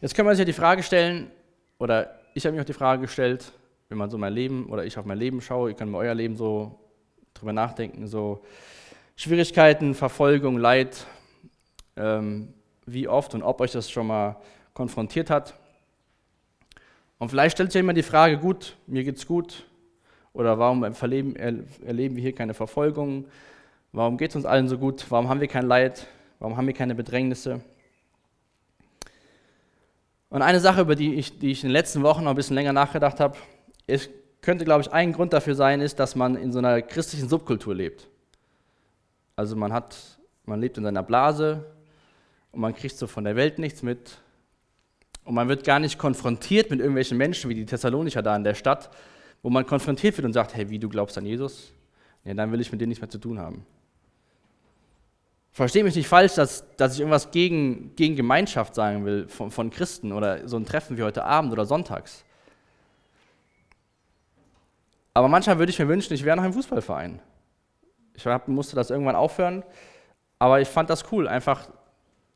Jetzt 0.00 0.14
können 0.14 0.26
wir 0.26 0.30
uns 0.30 0.38
ja 0.38 0.44
die 0.44 0.52
Frage 0.52 0.82
stellen, 0.82 1.30
oder 1.78 2.20
ich 2.34 2.44
habe 2.44 2.54
mir 2.54 2.62
auch 2.62 2.66
die 2.66 2.72
Frage 2.72 3.02
gestellt, 3.02 3.52
wenn 3.88 3.98
man 3.98 4.10
so 4.10 4.18
mein 4.18 4.32
Leben 4.32 4.66
oder 4.66 4.84
ich 4.84 4.98
auf 4.98 5.04
mein 5.04 5.18
Leben 5.18 5.40
schaue, 5.40 5.70
ihr 5.70 5.76
könnt 5.76 5.90
mal 5.90 5.98
euer 5.98 6.14
Leben 6.14 6.36
so 6.36 6.78
drüber 7.32 7.52
nachdenken, 7.52 8.06
so 8.06 8.42
Schwierigkeiten, 9.16 9.94
Verfolgung, 9.94 10.58
Leid, 10.58 11.06
ähm, 11.96 12.52
wie 12.86 13.08
oft 13.08 13.34
und 13.34 13.42
ob 13.42 13.60
euch 13.60 13.72
das 13.72 13.90
schon 13.90 14.08
mal 14.08 14.36
konfrontiert 14.72 15.30
hat. 15.30 15.54
Und 17.24 17.30
vielleicht 17.30 17.56
stellt 17.56 17.72
sich 17.72 17.80
immer 17.80 17.94
die 17.94 18.02
Frage, 18.02 18.36
gut, 18.36 18.76
mir 18.86 19.02
geht's 19.02 19.26
gut, 19.26 19.64
oder 20.34 20.58
warum 20.58 20.82
erleben, 20.82 21.34
erleben 21.34 22.16
wir 22.16 22.22
hier 22.22 22.34
keine 22.34 22.52
Verfolgung? 22.52 23.24
Warum 23.92 24.18
geht 24.18 24.28
es 24.28 24.36
uns 24.36 24.44
allen 24.44 24.68
so 24.68 24.76
gut? 24.76 25.06
Warum 25.08 25.30
haben 25.30 25.40
wir 25.40 25.48
kein 25.48 25.66
Leid? 25.66 26.06
Warum 26.38 26.58
haben 26.58 26.66
wir 26.66 26.74
keine 26.74 26.94
Bedrängnisse? 26.94 27.62
Und 30.28 30.42
eine 30.42 30.60
Sache, 30.60 30.82
über 30.82 30.96
die 30.96 31.14
ich, 31.14 31.38
die 31.38 31.50
ich 31.50 31.62
in 31.62 31.70
den 31.70 31.72
letzten 31.72 32.02
Wochen 32.02 32.24
noch 32.24 32.30
ein 32.32 32.36
bisschen 32.36 32.56
länger 32.56 32.74
nachgedacht 32.74 33.20
habe, 33.20 33.38
es 33.86 34.10
könnte, 34.42 34.66
glaube 34.66 34.82
ich, 34.82 34.92
ein 34.92 35.14
Grund 35.14 35.32
dafür 35.32 35.54
sein, 35.54 35.80
ist, 35.80 35.98
dass 35.98 36.16
man 36.16 36.36
in 36.36 36.52
so 36.52 36.58
einer 36.58 36.82
christlichen 36.82 37.30
Subkultur 37.30 37.74
lebt. 37.74 38.06
Also 39.34 39.56
man 39.56 39.72
hat, 39.72 39.96
man 40.44 40.60
lebt 40.60 40.76
in 40.76 40.84
seiner 40.84 41.02
Blase 41.02 41.64
und 42.52 42.60
man 42.60 42.74
kriegt 42.74 42.98
so 42.98 43.06
von 43.06 43.24
der 43.24 43.34
Welt 43.34 43.58
nichts 43.58 43.82
mit. 43.82 44.18
Und 45.24 45.34
man 45.34 45.48
wird 45.48 45.64
gar 45.64 45.78
nicht 45.78 45.98
konfrontiert 45.98 46.70
mit 46.70 46.80
irgendwelchen 46.80 47.16
Menschen 47.16 47.48
wie 47.50 47.54
die 47.54 47.66
Thessalonicher 47.66 48.22
da 48.22 48.36
in 48.36 48.44
der 48.44 48.54
Stadt, 48.54 48.90
wo 49.42 49.50
man 49.50 49.66
konfrontiert 49.66 50.16
wird 50.16 50.24
und 50.26 50.32
sagt, 50.32 50.54
hey, 50.54 50.68
wie, 50.70 50.78
du 50.78 50.88
glaubst 50.88 51.16
an 51.18 51.24
Jesus? 51.26 51.72
Ja, 52.24 52.34
dann 52.34 52.52
will 52.52 52.60
ich 52.60 52.70
mit 52.72 52.80
dir 52.80 52.86
nichts 52.86 53.00
mehr 53.00 53.10
zu 53.10 53.18
tun 53.18 53.38
haben. 53.38 53.66
Verstehe 55.52 55.84
mich 55.84 55.94
nicht 55.94 56.08
falsch, 56.08 56.34
dass, 56.34 56.64
dass 56.76 56.94
ich 56.94 57.00
irgendwas 57.00 57.30
gegen, 57.30 57.94
gegen 57.94 58.16
Gemeinschaft 58.16 58.74
sagen 58.74 59.04
will 59.04 59.28
von, 59.28 59.50
von 59.50 59.70
Christen 59.70 60.12
oder 60.12 60.48
so 60.48 60.56
ein 60.56 60.66
Treffen 60.66 60.96
wie 60.96 61.02
heute 61.02 61.24
Abend 61.24 61.52
oder 61.52 61.64
sonntags. 61.64 62.24
Aber 65.14 65.28
manchmal 65.28 65.58
würde 65.58 65.70
ich 65.70 65.78
mir 65.78 65.86
wünschen, 65.86 66.12
ich 66.12 66.24
wäre 66.24 66.36
noch 66.36 66.44
im 66.44 66.52
Fußballverein. 66.52 67.20
Ich 68.14 68.26
hab, 68.26 68.48
musste 68.48 68.74
das 68.74 68.90
irgendwann 68.90 69.14
aufhören, 69.14 69.62
aber 70.40 70.60
ich 70.60 70.68
fand 70.68 70.90
das 70.90 71.12
cool, 71.12 71.28
einfach 71.28 71.68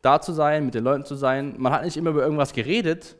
da 0.02 0.20
zu 0.20 0.32
sein, 0.32 0.64
mit 0.64 0.74
den 0.74 0.84
Leuten 0.84 1.04
zu 1.04 1.14
sein. 1.14 1.54
Man 1.58 1.72
hat 1.72 1.84
nicht 1.84 1.96
immer 1.96 2.11
über 2.11 2.22
irgendwas 2.22 2.52
geredet, 2.52 3.16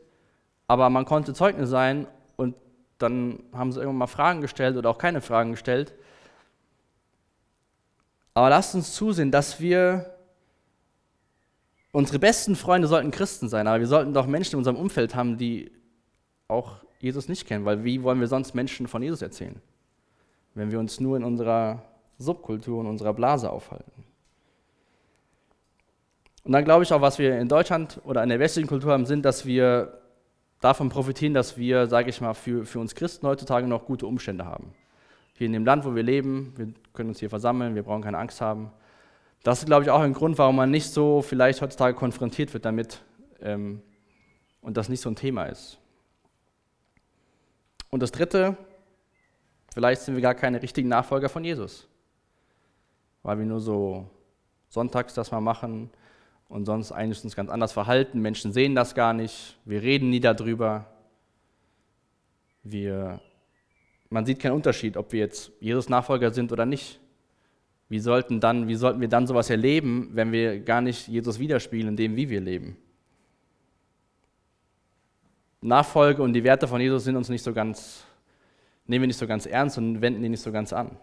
aber 0.67 0.89
man 0.89 1.05
konnte 1.05 1.33
Zeugnis 1.33 1.69
sein 1.69 2.07
und 2.35 2.55
dann 2.97 3.43
haben 3.53 3.71
sie 3.71 3.79
irgendwann 3.79 3.97
mal 3.97 4.07
Fragen 4.07 4.41
gestellt 4.41 4.77
oder 4.77 4.89
auch 4.89 4.97
keine 4.97 5.21
Fragen 5.21 5.51
gestellt. 5.51 5.93
Aber 8.33 8.49
lasst 8.49 8.75
uns 8.75 8.93
zusehen, 8.93 9.31
dass 9.31 9.59
wir, 9.59 10.15
unsere 11.91 12.19
besten 12.19 12.55
Freunde 12.55 12.87
sollten 12.87 13.11
Christen 13.11 13.49
sein, 13.49 13.67
aber 13.67 13.79
wir 13.79 13.87
sollten 13.87 14.13
doch 14.13 14.27
Menschen 14.27 14.53
in 14.53 14.59
unserem 14.59 14.77
Umfeld 14.77 15.15
haben, 15.15 15.37
die 15.37 15.71
auch 16.47 16.77
Jesus 16.99 17.27
nicht 17.27 17.47
kennen, 17.47 17.65
weil 17.65 17.83
wie 17.83 18.03
wollen 18.03 18.19
wir 18.19 18.27
sonst 18.27 18.53
Menschen 18.53 18.87
von 18.87 19.01
Jesus 19.01 19.21
erzählen, 19.21 19.61
wenn 20.53 20.71
wir 20.71 20.79
uns 20.79 20.99
nur 20.99 21.17
in 21.17 21.23
unserer 21.23 21.83
Subkultur, 22.17 22.81
in 22.81 22.87
unserer 22.87 23.13
Blase 23.13 23.49
aufhalten. 23.49 24.03
Und 26.49 26.53
dann 26.53 26.65
glaube 26.65 26.83
ich 26.83 26.91
auch, 26.91 27.01
was 27.01 27.19
wir 27.19 27.37
in 27.37 27.47
Deutschland 27.47 28.01
oder 28.05 28.23
in 28.23 28.29
der 28.29 28.39
westlichen 28.39 28.67
Kultur 28.67 28.91
haben, 28.91 29.05
sind, 29.05 29.23
dass 29.23 29.45
wir 29.45 30.01
davon 30.61 30.89
profitieren, 30.89 31.35
dass 31.35 31.59
wir, 31.59 31.85
sage 31.85 32.09
ich 32.09 32.21
mal, 32.21 32.33
für, 32.33 32.65
für 32.65 32.79
uns 32.79 32.95
Christen 32.95 33.27
heutzutage 33.27 33.67
noch 33.67 33.85
gute 33.85 34.07
Umstände 34.07 34.45
haben 34.45 34.73
hier 35.35 35.45
in 35.45 35.53
dem 35.53 35.63
Land, 35.63 35.85
wo 35.85 35.93
wir 35.93 36.01
leben. 36.01 36.55
Wir 36.57 36.73
können 36.91 37.09
uns 37.09 37.19
hier 37.19 37.29
versammeln, 37.29 37.75
wir 37.75 37.83
brauchen 37.83 38.01
keine 38.01 38.17
Angst 38.17 38.41
haben. 38.41 38.71
Das 39.43 39.59
ist, 39.59 39.67
glaube 39.67 39.83
ich, 39.83 39.91
auch 39.91 39.99
ein 39.99 40.13
Grund, 40.13 40.39
warum 40.39 40.55
man 40.55 40.71
nicht 40.71 40.89
so 40.89 41.21
vielleicht 41.21 41.61
heutzutage 41.61 41.95
konfrontiert 41.95 42.51
wird 42.55 42.65
damit 42.65 43.03
ähm, 43.41 43.83
und 44.61 44.75
das 44.75 44.89
nicht 44.89 45.01
so 45.01 45.09
ein 45.11 45.15
Thema 45.15 45.43
ist. 45.43 45.77
Und 47.91 48.01
das 48.01 48.11
Dritte, 48.11 48.57
vielleicht 49.71 50.01
sind 50.01 50.15
wir 50.15 50.23
gar 50.23 50.33
keine 50.33 50.63
richtigen 50.63 50.89
Nachfolger 50.89 51.29
von 51.29 51.43
Jesus, 51.43 51.87
weil 53.21 53.37
wir 53.37 53.45
nur 53.45 53.59
so 53.59 54.09
sonntags 54.67 55.13
das 55.13 55.29
mal 55.29 55.41
machen 55.41 55.91
und 56.49 56.65
sonst 56.65 56.91
eigentlich 56.91 57.23
uns 57.23 57.35
ganz 57.35 57.49
anders 57.49 57.71
verhalten. 57.71 58.21
Menschen 58.21 58.51
sehen 58.51 58.75
das 58.75 58.93
gar 58.93 59.13
nicht, 59.13 59.57
wir 59.63 59.81
reden 59.81 60.09
nie 60.09 60.19
darüber. 60.19 60.87
Wir 62.63 63.21
man 64.09 64.25
sieht 64.25 64.39
keinen 64.39 64.53
Unterschied, 64.53 64.97
ob 64.97 65.11
wir 65.11 65.19
jetzt 65.19 65.51
Jesus 65.59 65.87
Nachfolger 65.87 66.31
sind 66.31 66.51
oder 66.51 66.65
nicht. 66.65 66.99
Wie 67.89 67.99
sollten, 67.99 68.39
dann, 68.39 68.67
wie 68.67 68.75
sollten 68.75 69.01
wir 69.01 69.07
dann 69.07 69.27
sowas 69.27 69.49
erleben, 69.49 70.09
wenn 70.13 70.31
wir 70.31 70.59
gar 70.59 70.81
nicht 70.81 71.07
Jesus 71.07 71.39
widerspiegeln 71.39 71.89
in 71.89 71.95
dem, 71.95 72.15
wie 72.15 72.29
wir 72.29 72.41
leben? 72.41 72.77
Nachfolge 75.61 76.21
und 76.23 76.33
die 76.33 76.43
Werte 76.43 76.67
von 76.67 76.81
Jesus 76.81 77.03
sind 77.03 77.15
uns 77.15 77.29
nicht 77.29 77.43
so 77.43 77.53
ganz, 77.53 78.05
nehmen 78.85 79.03
wir 79.03 79.07
nicht 79.07 79.17
so 79.17 79.27
ganz 79.27 79.45
ernst 79.45 79.77
und 79.77 80.01
wenden 80.01 80.21
die 80.21 80.29
nicht 80.29 80.41
so 80.41 80.51
ganz 80.51 80.71
an. 80.73 80.97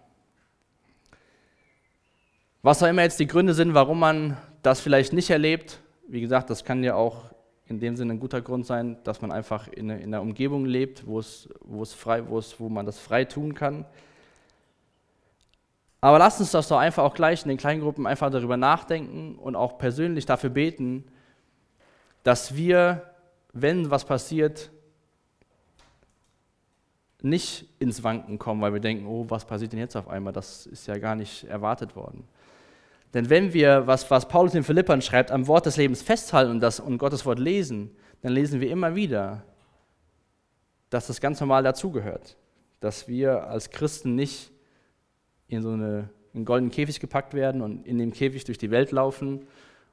Was 2.66 2.82
auch 2.82 2.88
immer 2.88 3.02
jetzt 3.02 3.20
die 3.20 3.28
Gründe 3.28 3.54
sind, 3.54 3.74
warum 3.74 4.00
man 4.00 4.36
das 4.62 4.80
vielleicht 4.80 5.12
nicht 5.12 5.30
erlebt, 5.30 5.78
wie 6.08 6.20
gesagt, 6.20 6.50
das 6.50 6.64
kann 6.64 6.82
ja 6.82 6.96
auch 6.96 7.26
in 7.66 7.78
dem 7.78 7.94
Sinne 7.94 8.14
ein 8.14 8.18
guter 8.18 8.40
Grund 8.40 8.66
sein, 8.66 8.96
dass 9.04 9.22
man 9.22 9.30
einfach 9.30 9.68
in, 9.68 9.88
in 9.88 10.12
einer 10.12 10.20
Umgebung 10.20 10.64
lebt, 10.64 11.06
wo, 11.06 11.20
es, 11.20 11.48
wo, 11.60 11.84
es 11.84 11.94
frei, 11.94 12.28
wo, 12.28 12.40
es, 12.40 12.58
wo 12.58 12.68
man 12.68 12.84
das 12.84 12.98
frei 12.98 13.24
tun 13.24 13.54
kann. 13.54 13.84
Aber 16.00 16.18
lasst 16.18 16.40
uns 16.40 16.50
das 16.50 16.66
doch 16.66 16.78
einfach 16.78 17.04
auch 17.04 17.14
gleich 17.14 17.44
in 17.44 17.50
den 17.50 17.56
Kleingruppen 17.56 18.04
einfach 18.04 18.30
darüber 18.30 18.56
nachdenken 18.56 19.38
und 19.38 19.54
auch 19.54 19.78
persönlich 19.78 20.26
dafür 20.26 20.50
beten, 20.50 21.04
dass 22.24 22.56
wir, 22.56 23.14
wenn 23.52 23.92
was 23.92 24.04
passiert, 24.04 24.72
nicht 27.22 27.68
ins 27.78 28.02
Wanken 28.02 28.40
kommen, 28.40 28.60
weil 28.60 28.72
wir 28.72 28.80
denken, 28.80 29.06
oh, 29.06 29.24
was 29.28 29.44
passiert 29.44 29.70
denn 29.70 29.78
jetzt 29.78 29.94
auf 29.94 30.08
einmal? 30.08 30.32
Das 30.32 30.66
ist 30.66 30.88
ja 30.88 30.98
gar 30.98 31.14
nicht 31.14 31.44
erwartet 31.44 31.94
worden. 31.94 32.26
Denn 33.16 33.30
wenn 33.30 33.54
wir, 33.54 33.86
was, 33.86 34.10
was 34.10 34.28
Paulus 34.28 34.54
in 34.54 34.62
Philippern 34.62 35.00
schreibt, 35.00 35.30
am 35.30 35.46
Wort 35.46 35.64
des 35.64 35.78
Lebens 35.78 36.02
festhalten 36.02 36.50
und, 36.50 36.60
das, 36.60 36.80
und 36.80 36.98
Gottes 36.98 37.24
Wort 37.24 37.38
lesen, 37.38 37.96
dann 38.20 38.34
lesen 38.34 38.60
wir 38.60 38.70
immer 38.70 38.94
wieder, 38.94 39.42
dass 40.90 41.06
das 41.06 41.18
ganz 41.22 41.40
normal 41.40 41.62
dazugehört. 41.62 42.36
Dass 42.78 43.08
wir 43.08 43.44
als 43.44 43.70
Christen 43.70 44.16
nicht 44.16 44.52
in 45.48 45.62
so 45.62 45.70
eine, 45.70 46.10
einen 46.34 46.44
goldenen 46.44 46.70
Käfig 46.70 47.00
gepackt 47.00 47.32
werden 47.32 47.62
und 47.62 47.86
in 47.86 47.96
dem 47.96 48.12
Käfig 48.12 48.44
durch 48.44 48.58
die 48.58 48.70
Welt 48.70 48.92
laufen 48.92 49.46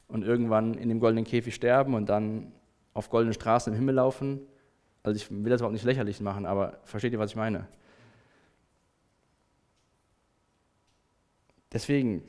und 0.10 0.26
irgendwann 0.26 0.74
in 0.74 0.90
dem 0.90 1.00
goldenen 1.00 1.24
Käfig 1.24 1.56
sterben 1.56 1.94
und 1.94 2.10
dann 2.10 2.52
auf 2.94 3.10
goldenen 3.10 3.34
Straßen 3.34 3.72
im 3.72 3.80
Himmel 3.80 3.96
laufen. 3.96 4.42
Also 5.02 5.16
ich 5.16 5.32
will 5.32 5.50
das 5.50 5.62
überhaupt 5.62 5.76
nicht 5.76 5.86
lächerlich 5.86 6.20
machen, 6.20 6.46
aber 6.46 6.80
versteht 6.84 7.14
ihr, 7.14 7.20
was 7.20 7.30
ich 7.30 7.38
meine? 7.38 7.70
Deswegen, 11.72 12.22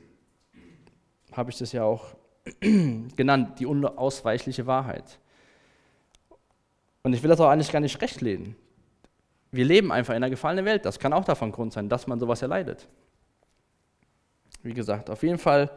habe 1.37 1.51
ich 1.51 1.59
das 1.59 1.73
ja 1.73 1.85
auch 1.85 2.15
genannt, 2.61 3.59
die 3.59 3.67
unausweichliche 3.67 4.67
Wahrheit. 4.67 5.19
Und 7.03 7.13
ich 7.13 7.23
will 7.23 7.29
das 7.29 7.41
auch 7.41 7.49
eigentlich 7.49 7.71
gar 7.71 7.81
nicht 7.81 8.01
recht 8.01 8.23
reden. 8.23 8.57
Wir 9.51 9.65
leben 9.65 9.93
einfach 9.93 10.15
in 10.15 10.17
einer 10.17 10.31
gefallenen 10.31 10.65
Welt. 10.65 10.85
Das 10.85 10.99
kann 10.99 11.13
auch 11.13 11.25
davon 11.25 11.53
Grund 11.53 11.73
sein, 11.73 11.89
dass 11.89 12.07
man 12.07 12.19
sowas 12.19 12.43
erleidet. 12.43 12.89
Wie 14.63 14.75
gesagt, 14.75 15.11
auf 15.11 15.23
jeden 15.23 15.39
Fall 15.39 15.71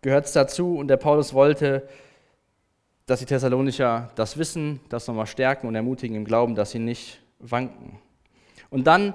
gehört 0.00 0.24
es 0.24 0.32
dazu 0.32 0.76
und 0.76 0.88
der 0.88 0.96
Paulus 0.96 1.34
wollte, 1.34 1.86
dass 3.06 3.20
die 3.20 3.26
Thessalonicher 3.26 4.10
das 4.14 4.38
wissen, 4.38 4.80
das 4.88 5.06
nochmal 5.06 5.26
stärken 5.26 5.66
und 5.66 5.74
ermutigen 5.74 6.16
im 6.16 6.24
Glauben, 6.24 6.54
dass 6.54 6.70
sie 6.70 6.78
nicht 6.78 7.20
wanken. 7.38 7.98
Und 8.70 8.86
dann 8.86 9.14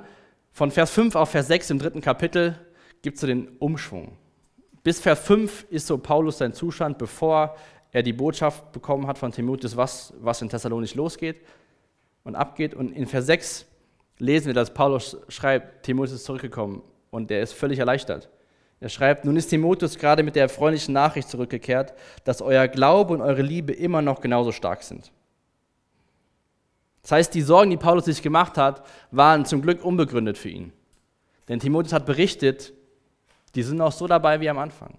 von 0.52 0.70
Vers 0.70 0.92
5 0.92 1.16
auf 1.16 1.30
Vers 1.30 1.48
6 1.48 1.72
im 1.72 1.80
dritten 1.80 2.02
Kapitel 2.02 2.60
gibt 3.02 3.16
es 3.16 3.22
so 3.22 3.28
den 3.28 3.48
Umschwung. 3.58 4.18
Bis 4.86 5.00
Vers 5.00 5.20
5 5.22 5.66
ist 5.72 5.88
so 5.88 5.98
Paulus 5.98 6.38
sein 6.38 6.54
Zustand, 6.54 7.00
bevor 7.00 7.56
er 7.92 8.04
die 8.04 8.14
Botschaft 8.14 8.72
bekommen 8.72 9.08
hat 9.08 9.18
von 9.18 9.32
Timotheus, 9.32 9.76
was, 9.76 10.14
was 10.20 10.44
in 10.44 10.50
Thessalonich 10.50 10.94
losgeht 10.94 11.42
und 12.24 12.36
abgeht. 12.36 12.76
Und 12.76 12.92
in 12.92 13.08
Vers 13.08 13.26
6 13.26 13.66
lesen 14.20 14.46
wir, 14.46 14.54
dass 14.54 14.72
Paulus 14.72 15.18
schreibt, 15.28 15.82
Timotheus 15.88 16.18
ist 16.18 16.26
zurückgekommen 16.26 16.84
und 17.10 17.32
er 17.32 17.42
ist 17.42 17.54
völlig 17.54 17.80
erleichtert. 17.80 18.30
Er 18.80 18.90
schreibt, 18.90 19.26
nun 19.26 19.36
ist 19.38 19.48
Timotheus 19.48 19.98
gerade 19.98 20.22
mit 20.22 20.36
der 20.36 20.44
erfreulichen 20.44 20.94
Nachricht 20.94 21.30
zurückgekehrt, 21.30 21.96
dass 22.24 22.44
euer 22.44 22.68
Glaube 22.68 23.16
und 23.16 23.22
eure 23.22 23.42
Liebe 23.42 23.74
immer 23.74 24.04
noch 24.04 24.22
genauso 24.22 24.52
stark 24.52 24.84
sind. 24.84 25.12
Das 27.02 27.12
heißt, 27.12 27.34
die 27.34 27.42
Sorgen, 27.42 27.72
die 27.72 27.78
Paulus 27.78 28.06
sich 28.06 28.22
gemacht 28.22 28.56
hat, 28.56 28.86
waren 29.10 29.46
zum 29.46 29.64
Glück 29.64 29.84
unbegründet 29.84 30.38
für 30.38 30.50
ihn. 30.50 30.74
Denn 31.48 31.60
Timotheus 31.60 31.94
hat 31.94 32.06
berichtet, 32.06 32.72
die 33.56 33.64
sind 33.64 33.78
noch 33.78 33.92
so 33.92 34.08
dabei 34.08 34.40
wie 34.40 34.50
am 34.50 34.58
Anfang. 34.58 34.98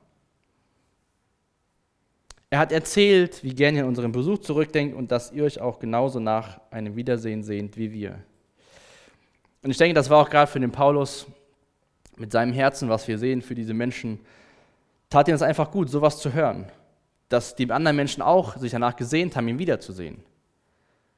Er 2.49 2.61
hat 2.61 2.73
erzählt, 2.73 3.42
wie 3.42 3.55
gern 3.55 3.75
ihr 3.75 3.83
an 3.83 3.88
unseren 3.88 4.12
Besuch 4.12 4.38
zurückdenkt 4.38 4.97
und 4.97 5.11
dass 5.11 5.33
ihr 5.33 5.45
euch 5.45 5.61
auch 5.61 5.79
genauso 5.79 6.21
nach 6.21 6.61
einem 6.71 6.97
Wiedersehen 6.97 7.42
sehnt 7.42 7.77
wie 7.77 7.92
wir. 7.92 8.19
Und 9.62 9.71
ich 9.71 9.77
denke, 9.77 9.95
das 9.95 10.09
war 10.11 10.23
auch 10.23 10.31
gerade 10.31 10.51
für 10.51 10.61
den 10.61 10.71
Paulus 10.71 11.27
mit 12.16 12.33
seinem 12.33 12.53
Herzen, 12.53 12.88
was 12.88 13.09
wir 13.09 13.19
sehen 13.19 13.42
für 13.42 13.55
diese 13.55 13.75
Menschen, 13.75 14.21
tat 15.11 15.29
ihm 15.29 15.33
das 15.33 15.42
einfach 15.42 15.71
gut, 15.71 15.90
sowas 15.90 16.19
zu 16.19 16.33
hören. 16.33 16.66
Dass 17.29 17.57
die 17.57 17.71
anderen 17.71 17.97
Menschen 17.97 18.23
auch 18.23 18.57
sich 18.57 18.71
danach 18.71 18.97
gesehnt 18.97 19.37
haben, 19.37 19.49
ihn 19.49 19.59
wiederzusehen. 19.59 20.23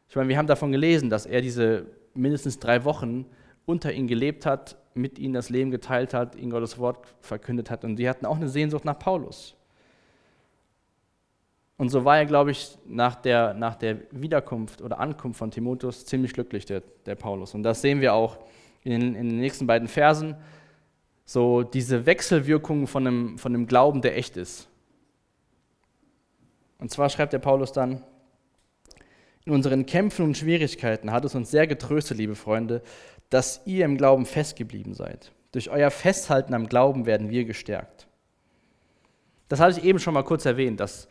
Ich 0.08 0.16
meine, 0.16 0.28
wir 0.28 0.38
haben 0.38 0.46
davon 0.46 0.72
gelesen, 0.72 1.10
dass 1.10 1.26
er 1.26 1.42
diese 1.42 1.86
mindestens 2.14 2.58
drei 2.58 2.84
Wochen 2.84 3.26
unter 3.68 3.92
ihnen 3.92 4.08
gelebt 4.08 4.46
hat, 4.46 4.76
mit 4.94 5.18
ihnen 5.18 5.34
das 5.34 5.50
Leben 5.50 5.70
geteilt 5.70 6.14
hat, 6.14 6.34
ihnen 6.34 6.50
Gottes 6.50 6.78
Wort 6.78 7.06
verkündet 7.20 7.70
hat. 7.70 7.84
Und 7.84 7.96
die 7.96 8.08
hatten 8.08 8.24
auch 8.24 8.36
eine 8.36 8.48
Sehnsucht 8.48 8.86
nach 8.86 8.98
Paulus. 8.98 9.54
Und 11.76 11.90
so 11.90 12.04
war 12.04 12.16
er, 12.16 12.24
glaube 12.24 12.50
ich, 12.50 12.78
nach 12.86 13.14
der, 13.14 13.52
nach 13.52 13.76
der 13.76 13.98
Wiederkunft 14.10 14.80
oder 14.80 14.98
Ankunft 14.98 15.38
von 15.38 15.50
Timotheus 15.50 16.06
ziemlich 16.06 16.32
glücklich, 16.32 16.64
der, 16.64 16.82
der 17.04 17.14
Paulus. 17.14 17.54
Und 17.54 17.62
das 17.62 17.82
sehen 17.82 18.00
wir 18.00 18.14
auch 18.14 18.38
in 18.84 18.92
den, 18.92 19.14
in 19.14 19.28
den 19.28 19.38
nächsten 19.38 19.66
beiden 19.66 19.86
Versen. 19.86 20.34
So 21.26 21.62
diese 21.62 22.06
Wechselwirkung 22.06 22.86
von 22.86 23.06
einem, 23.06 23.38
von 23.38 23.54
einem 23.54 23.66
Glauben, 23.66 24.00
der 24.00 24.16
echt 24.16 24.38
ist. 24.38 24.66
Und 26.78 26.90
zwar 26.90 27.10
schreibt 27.10 27.34
der 27.34 27.38
Paulus 27.38 27.72
dann, 27.72 28.02
in 29.44 29.54
unseren 29.54 29.86
Kämpfen 29.86 30.24
und 30.24 30.36
Schwierigkeiten 30.36 31.10
hat 31.10 31.24
es 31.24 31.34
uns 31.34 31.50
sehr 31.50 31.66
getröstet, 31.66 32.18
liebe 32.18 32.34
Freunde, 32.34 32.82
dass 33.30 33.62
ihr 33.64 33.84
im 33.84 33.96
Glauben 33.96 34.26
festgeblieben 34.26 34.94
seid. 34.94 35.32
Durch 35.52 35.70
euer 35.70 35.90
Festhalten 35.90 36.54
am 36.54 36.68
Glauben 36.68 37.06
werden 37.06 37.30
wir 37.30 37.44
gestärkt. 37.44 38.06
Das 39.48 39.60
hatte 39.60 39.78
ich 39.78 39.84
eben 39.84 39.98
schon 39.98 40.14
mal 40.14 40.24
kurz 40.24 40.44
erwähnt, 40.44 40.80
dass 40.80 41.08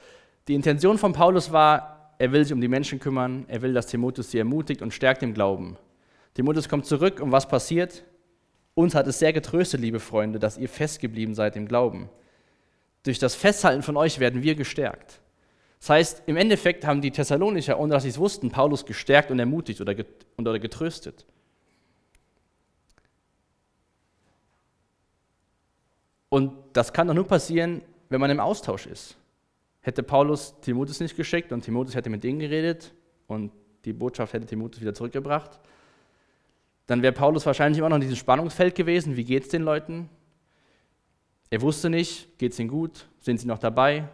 die 0.47 0.55
Intention 0.55 0.97
von 0.97 1.13
Paulus 1.13 1.51
war, 1.51 2.13
er 2.19 2.31
will 2.31 2.43
sich 2.43 2.53
um 2.53 2.61
die 2.61 2.67
Menschen 2.67 2.99
kümmern, 2.99 3.45
er 3.47 3.61
will, 3.61 3.73
dass 3.73 3.87
Timotheus 3.87 4.31
sie 4.31 4.39
ermutigt 4.39 4.81
und 4.81 4.93
stärkt 4.93 5.23
im 5.23 5.33
Glauben. 5.33 5.77
Timotheus 6.33 6.69
kommt 6.69 6.85
zurück 6.85 7.19
und 7.19 7.31
was 7.31 7.47
passiert? 7.47 8.03
Uns 8.75 8.93
hat 8.93 9.07
es 9.07 9.19
sehr 9.19 9.33
getröstet, 9.33 9.81
liebe 9.81 9.99
Freunde, 9.99 10.39
dass 10.39 10.57
ihr 10.57 10.69
festgeblieben 10.69 11.33
seid 11.35 11.55
im 11.55 11.67
Glauben. 11.67 12.09
durch 13.03 13.19
das 13.19 13.35
Festhalten 13.35 13.83
von 13.83 13.95
euch 13.95 14.19
werden 14.19 14.43
wir 14.43 14.55
gestärkt. 14.55 15.21
Das 15.79 15.89
heißt, 15.89 16.23
im 16.25 16.35
Endeffekt 16.35 16.85
haben 16.85 17.01
die 17.01 17.11
Thessalonicher, 17.11 17.79
ohne 17.79 17.93
dass 17.93 18.03
sie 18.03 18.09
es 18.09 18.17
wussten, 18.17 18.49
Paulus 18.49 18.85
gestärkt 18.85 19.31
und 19.31 19.39
ermutigt 19.39 19.79
oder, 19.79 19.95
oder 20.37 20.59
getröstet. 20.59 21.25
Und 26.29 26.53
das 26.73 26.91
kann 26.93 27.07
doch 27.07 27.13
nur 27.13 27.27
passieren, 27.27 27.81
wenn 28.09 28.19
man 28.19 28.29
im 28.29 28.39
Austausch 28.39 28.85
ist. 28.85 29.17
Hätte 29.81 30.03
Paulus 30.03 30.59
Timotheus 30.61 30.99
nicht 30.99 31.15
geschickt 31.15 31.51
und 31.51 31.61
Timotheus 31.61 31.95
hätte 31.95 32.09
mit 32.09 32.23
denen 32.23 32.39
geredet 32.39 32.93
und 33.27 33.51
die 33.85 33.93
Botschaft 33.93 34.33
hätte 34.33 34.45
Timotheus 34.45 34.81
wieder 34.81 34.93
zurückgebracht, 34.93 35.59
dann 36.87 37.01
wäre 37.01 37.13
Paulus 37.13 37.45
wahrscheinlich 37.45 37.79
immer 37.79 37.89
noch 37.89 37.95
in 37.95 38.01
diesem 38.01 38.15
Spannungsfeld 38.15 38.75
gewesen. 38.75 39.15
Wie 39.15 39.23
geht 39.23 39.43
es 39.43 39.49
den 39.49 39.61
Leuten? 39.61 40.09
Er 41.49 41.61
wusste 41.61 41.89
nicht, 41.89 42.37
geht 42.37 42.53
es 42.53 42.59
ihnen 42.59 42.69
gut? 42.69 43.07
Sind 43.19 43.39
sie 43.39 43.47
noch 43.47 43.59
dabei? 43.59 44.09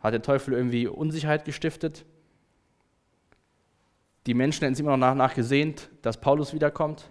Hat 0.00 0.12
der 0.12 0.22
Teufel 0.22 0.54
irgendwie 0.54 0.86
Unsicherheit 0.86 1.44
gestiftet? 1.44 2.04
Die 4.26 4.34
Menschen 4.34 4.62
hätten 4.62 4.74
sich 4.74 4.84
immer 4.84 4.96
noch 4.96 5.14
nach, 5.14 5.34
dass 6.02 6.20
Paulus 6.20 6.52
wiederkommt. 6.52 7.08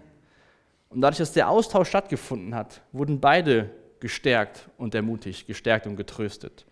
Und 0.88 1.00
dadurch, 1.00 1.18
dass 1.18 1.32
der 1.32 1.48
Austausch 1.48 1.88
stattgefunden 1.88 2.54
hat, 2.54 2.82
wurden 2.92 3.20
beide 3.20 3.70
gestärkt 4.00 4.68
und 4.78 4.94
ermutigt, 4.94 5.46
gestärkt 5.46 5.86
und 5.86 5.96
getröstet. 5.96 6.64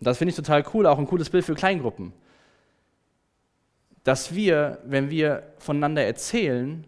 Und 0.00 0.06
das 0.06 0.18
finde 0.18 0.30
ich 0.30 0.36
total 0.36 0.64
cool, 0.74 0.86
auch 0.86 0.98
ein 0.98 1.06
cooles 1.06 1.30
Bild 1.30 1.44
für 1.44 1.54
Kleingruppen. 1.54 2.12
Dass 4.02 4.34
wir, 4.34 4.80
wenn 4.84 5.10
wir 5.10 5.42
voneinander 5.58 6.02
erzählen, 6.02 6.86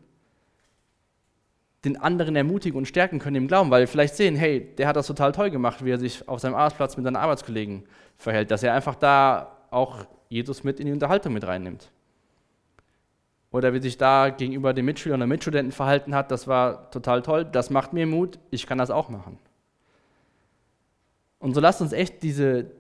den 1.84 1.96
anderen 1.96 2.36
ermutigen 2.36 2.76
und 2.76 2.86
stärken 2.86 3.18
können 3.18 3.36
im 3.36 3.48
Glauben, 3.48 3.70
weil 3.70 3.82
wir 3.82 3.88
vielleicht 3.88 4.16
sehen, 4.16 4.34
hey, 4.34 4.74
der 4.76 4.88
hat 4.88 4.96
das 4.96 5.06
total 5.06 5.32
toll 5.32 5.50
gemacht, 5.50 5.84
wie 5.84 5.90
er 5.90 5.98
sich 5.98 6.28
auf 6.28 6.40
seinem 6.40 6.54
Arbeitsplatz 6.54 6.96
mit 6.96 7.04
seinen 7.04 7.16
Arbeitskollegen 7.16 7.84
verhält, 8.16 8.50
dass 8.50 8.62
er 8.62 8.74
einfach 8.74 8.96
da 8.96 9.56
auch 9.70 10.04
Jesus 10.28 10.64
mit 10.64 10.80
in 10.80 10.86
die 10.86 10.92
Unterhaltung 10.92 11.32
mit 11.32 11.46
reinnimmt. 11.46 11.90
Oder 13.52 13.72
wie 13.72 13.80
sich 13.80 13.96
da 13.96 14.30
gegenüber 14.30 14.74
den 14.74 14.84
Mitschülern 14.84 15.22
und 15.22 15.28
Mitstudenten 15.28 15.72
verhalten 15.72 16.14
hat, 16.14 16.30
das 16.30 16.46
war 16.48 16.90
total 16.90 17.22
toll, 17.22 17.44
das 17.44 17.70
macht 17.70 17.92
mir 17.92 18.06
Mut, 18.06 18.38
ich 18.50 18.66
kann 18.66 18.78
das 18.78 18.90
auch 18.90 19.08
machen. 19.08 19.38
Und 21.38 21.54
so 21.54 21.60
lasst 21.60 21.80
uns 21.80 21.92
echt 21.92 22.22
diese, 22.22 22.70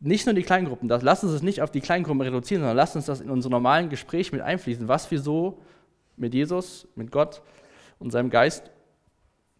nicht 0.00 0.26
nur 0.26 0.34
die 0.34 0.42
Kleingruppen, 0.42 0.88
das, 0.88 1.02
lasst 1.02 1.24
uns 1.24 1.32
es 1.32 1.42
nicht 1.42 1.62
auf 1.62 1.70
die 1.70 1.80
Kleingruppen 1.80 2.20
reduzieren, 2.20 2.62
sondern 2.62 2.76
lasst 2.76 2.96
uns 2.96 3.06
das 3.06 3.20
in 3.20 3.30
unser 3.30 3.50
normalen 3.50 3.88
Gespräch 3.88 4.32
mit 4.32 4.40
einfließen, 4.40 4.88
was 4.88 5.10
wir 5.10 5.20
so 5.20 5.62
mit 6.16 6.34
Jesus, 6.34 6.86
mit 6.94 7.10
Gott 7.10 7.42
und 7.98 8.10
seinem 8.10 8.30
Geist 8.30 8.70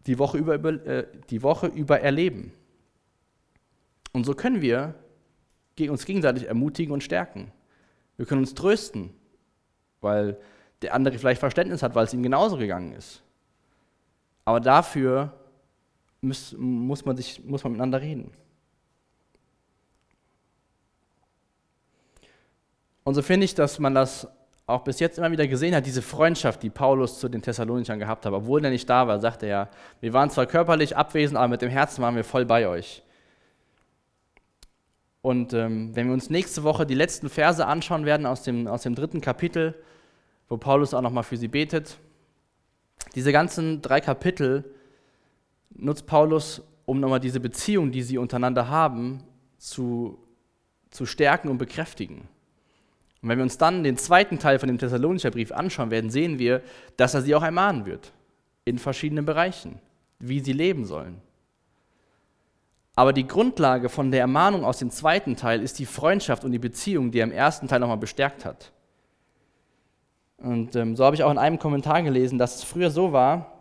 die 0.07 0.19
Woche 0.19 0.37
über, 0.37 0.53
äh, 0.53 1.07
die 1.29 1.41
Woche 1.41 1.67
über 1.67 1.99
erleben. 1.99 2.53
Und 4.13 4.25
so 4.25 4.33
können 4.33 4.61
wir 4.61 4.95
uns 5.89 6.05
gegenseitig 6.05 6.47
ermutigen 6.47 6.93
und 6.93 7.03
stärken. 7.03 7.51
Wir 8.17 8.25
können 8.25 8.41
uns 8.41 8.53
trösten, 8.53 9.13
weil 9.99 10.37
der 10.81 10.93
andere 10.93 11.17
vielleicht 11.17 11.39
Verständnis 11.39 11.83
hat, 11.83 11.95
weil 11.95 12.05
es 12.05 12.13
ihm 12.13 12.23
genauso 12.23 12.57
gegangen 12.57 12.93
ist. 12.93 13.21
Aber 14.45 14.59
dafür 14.59 15.33
muss, 16.21 16.55
muss, 16.57 17.03
man, 17.03 17.17
sich, 17.17 17.43
muss 17.43 17.63
man 17.63 17.73
miteinander 17.73 18.01
reden. 18.01 18.31
Und 23.05 23.13
so 23.13 23.21
finde 23.21 23.45
ich, 23.45 23.53
dass 23.53 23.79
man 23.79 23.93
das 23.93 24.27
auch 24.67 24.83
bis 24.83 24.99
jetzt 24.99 25.19
immer 25.19 25.31
wieder 25.31 25.47
gesehen 25.47 25.75
hat, 25.75 25.85
diese 25.85 26.01
Freundschaft, 26.01 26.63
die 26.63 26.71
Paulus 26.71 27.19
zu 27.19 27.29
den 27.29 27.41
Thessalonichern 27.41 27.99
gehabt 27.99 28.25
hat. 28.25 28.33
Obwohl 28.33 28.65
er 28.65 28.71
nicht 28.71 28.89
da 28.89 29.07
war, 29.07 29.19
sagte 29.19 29.45
er, 29.45 29.69
wir 30.01 30.11
waren 30.11 30.31
zwar 30.31 30.47
körperlich 30.47 30.97
abwesend, 30.97 31.37
aber 31.37 31.49
mit 31.49 31.61
dem 31.61 31.69
Herzen 31.69 32.01
waren 32.01 32.15
wir 32.15 32.23
voll 32.23 32.45
bei 32.45 32.67
euch. 32.67 33.03
Und 35.21 35.53
ähm, 35.53 35.95
wenn 35.95 36.07
wir 36.07 36.13
uns 36.13 36.31
nächste 36.31 36.63
Woche 36.63 36.87
die 36.87 36.95
letzten 36.95 37.29
Verse 37.29 37.65
anschauen 37.65 38.05
werden 38.05 38.25
aus 38.25 38.41
dem, 38.41 38.67
aus 38.67 38.81
dem 38.81 38.95
dritten 38.95 39.21
Kapitel, 39.21 39.75
wo 40.49 40.57
Paulus 40.57 40.95
auch 40.95 41.01
nochmal 41.01 41.23
für 41.23 41.37
sie 41.37 41.47
betet, 41.47 41.97
diese 43.13 43.31
ganzen 43.31 43.83
drei 43.83 44.01
Kapitel 44.01 44.63
nutzt 45.69 46.07
Paulus, 46.07 46.63
um 46.85 46.99
nochmal 46.99 47.19
diese 47.19 47.39
Beziehung, 47.39 47.91
die 47.91 48.01
sie 48.01 48.17
untereinander 48.17 48.67
haben, 48.67 49.23
zu, 49.59 50.17
zu 50.89 51.05
stärken 51.05 51.49
und 51.49 51.59
bekräftigen. 51.59 52.27
Und 53.25 53.29
wenn 53.29 53.39
wir 53.39 53.43
uns 53.43 53.57
dann 53.57 53.83
den 53.83 53.97
zweiten 53.97 54.37
Teil 54.37 54.59
von 54.59 54.67
dem 54.67 54.77
Thessalonischer 54.77 55.31
Brief 55.31 55.51
anschauen 55.51 55.89
werden, 55.89 56.11
sehen 56.11 56.37
wir, 56.37 56.61
dass 56.95 57.15
er 57.15 57.23
sie 57.23 57.33
auch 57.33 57.41
ermahnen 57.41 57.87
wird 57.87 58.13
in 58.65 58.77
verschiedenen 58.77 59.25
Bereichen, 59.25 59.79
wie 60.19 60.41
sie 60.41 60.53
leben 60.53 60.85
sollen. 60.85 61.19
Aber 62.93 63.13
die 63.13 63.25
Grundlage 63.25 63.89
von 63.89 64.11
der 64.11 64.19
Ermahnung 64.19 64.63
aus 64.63 64.77
dem 64.77 64.91
zweiten 64.91 65.35
Teil 65.35 65.63
ist 65.63 65.79
die 65.79 65.87
Freundschaft 65.87 66.45
und 66.45 66.51
die 66.51 66.59
Beziehung, 66.59 67.09
die 67.09 67.17
er 67.17 67.23
im 67.23 67.31
ersten 67.31 67.67
Teil 67.67 67.79
nochmal 67.79 67.97
bestärkt 67.97 68.45
hat. 68.45 68.71
Und 70.37 70.75
ähm, 70.75 70.95
so 70.95 71.03
habe 71.03 71.15
ich 71.15 71.23
auch 71.23 71.31
in 71.31 71.39
einem 71.39 71.57
Kommentar 71.57 72.03
gelesen, 72.03 72.37
dass 72.37 72.57
es 72.57 72.63
früher 72.63 72.91
so 72.91 73.11
war, 73.11 73.57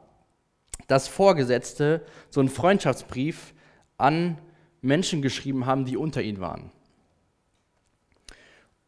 dass 0.89 1.09
Vorgesetzte 1.09 2.05
so 2.29 2.41
einen 2.41 2.51
Freundschaftsbrief 2.51 3.55
an 3.97 4.37
Menschen 4.83 5.23
geschrieben 5.23 5.65
haben, 5.65 5.87
die 5.87 5.97
unter 5.97 6.21
ihnen 6.21 6.41
waren. 6.41 6.71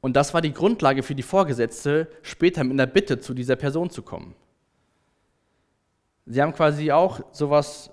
Und 0.07 0.15
das 0.15 0.33
war 0.33 0.41
die 0.41 0.53
Grundlage 0.53 1.03
für 1.03 1.17
die 1.17 1.25
Vorgesetzte, 1.25 2.07
später 2.23 2.63
mit 2.63 2.75
einer 2.75 2.87
Bitte 2.87 3.19
zu 3.19 3.35
dieser 3.35 3.57
Person 3.57 3.91
zu 3.91 4.03
kommen. 4.03 4.37
Sie 6.27 6.41
haben 6.41 6.53
quasi 6.53 6.93
auch 6.93 7.19
sowas 7.33 7.91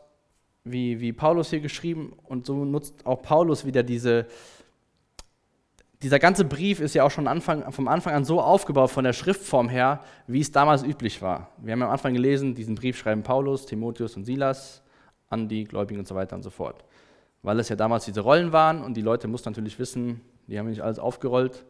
wie, 0.64 1.00
wie 1.00 1.12
Paulus 1.12 1.50
hier 1.50 1.60
geschrieben 1.60 2.14
und 2.26 2.46
so 2.46 2.66
nutzt 2.66 3.04
auch 3.08 3.24
Paulus 3.24 3.66
wieder 3.66 3.82
diese, 3.82 4.28
dieser 6.04 6.20
ganze 6.20 6.46
Brief 6.46 6.82
ist 6.82 6.94
ja 6.94 7.04
auch 7.04 7.10
schon 7.10 7.28
Anfang, 7.28 7.72
vom 7.72 7.88
Anfang 7.88 8.14
an 8.14 8.26
so 8.26 8.40
aufgebaut 8.40 8.92
von 8.92 9.06
der 9.06 9.14
Schriftform 9.14 9.68
her, 9.68 10.00
wie 10.28 10.42
es 10.42 10.52
damals 10.52 10.84
üblich 10.84 11.20
war. 11.24 11.50
Wir 11.58 11.72
haben 11.72 11.82
am 11.82 11.90
Anfang 11.90 12.14
gelesen, 12.14 12.54
diesen 12.54 12.76
Brief 12.76 12.96
schreiben 12.96 13.24
Paulus, 13.24 13.66
Timotheus 13.66 14.16
und 14.16 14.26
Silas 14.26 14.84
an 15.30 15.48
die 15.48 15.64
Gläubigen 15.64 16.02
und 16.02 16.08
so 16.08 16.14
weiter 16.14 16.36
und 16.36 16.44
so 16.44 16.52
fort. 16.52 16.86
Weil 17.42 17.60
es 17.60 17.70
ja 17.70 17.76
damals 17.76 18.06
diese 18.06 18.22
Rollen 18.22 18.52
waren 18.52 18.84
und 18.84 18.96
die 18.96 19.02
Leute 19.02 19.28
mussten 19.28 19.50
natürlich 19.50 19.80
wissen, 19.80 20.22
die 20.46 20.60
haben 20.60 20.70
nicht 20.70 20.82
alles 20.82 21.00
aufgerollt, 21.00 21.66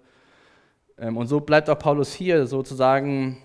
und 0.97 1.27
so 1.27 1.39
bleibt 1.39 1.69
auch 1.69 1.79
Paulus 1.79 2.13
hier 2.13 2.45
sozusagen 2.47 3.37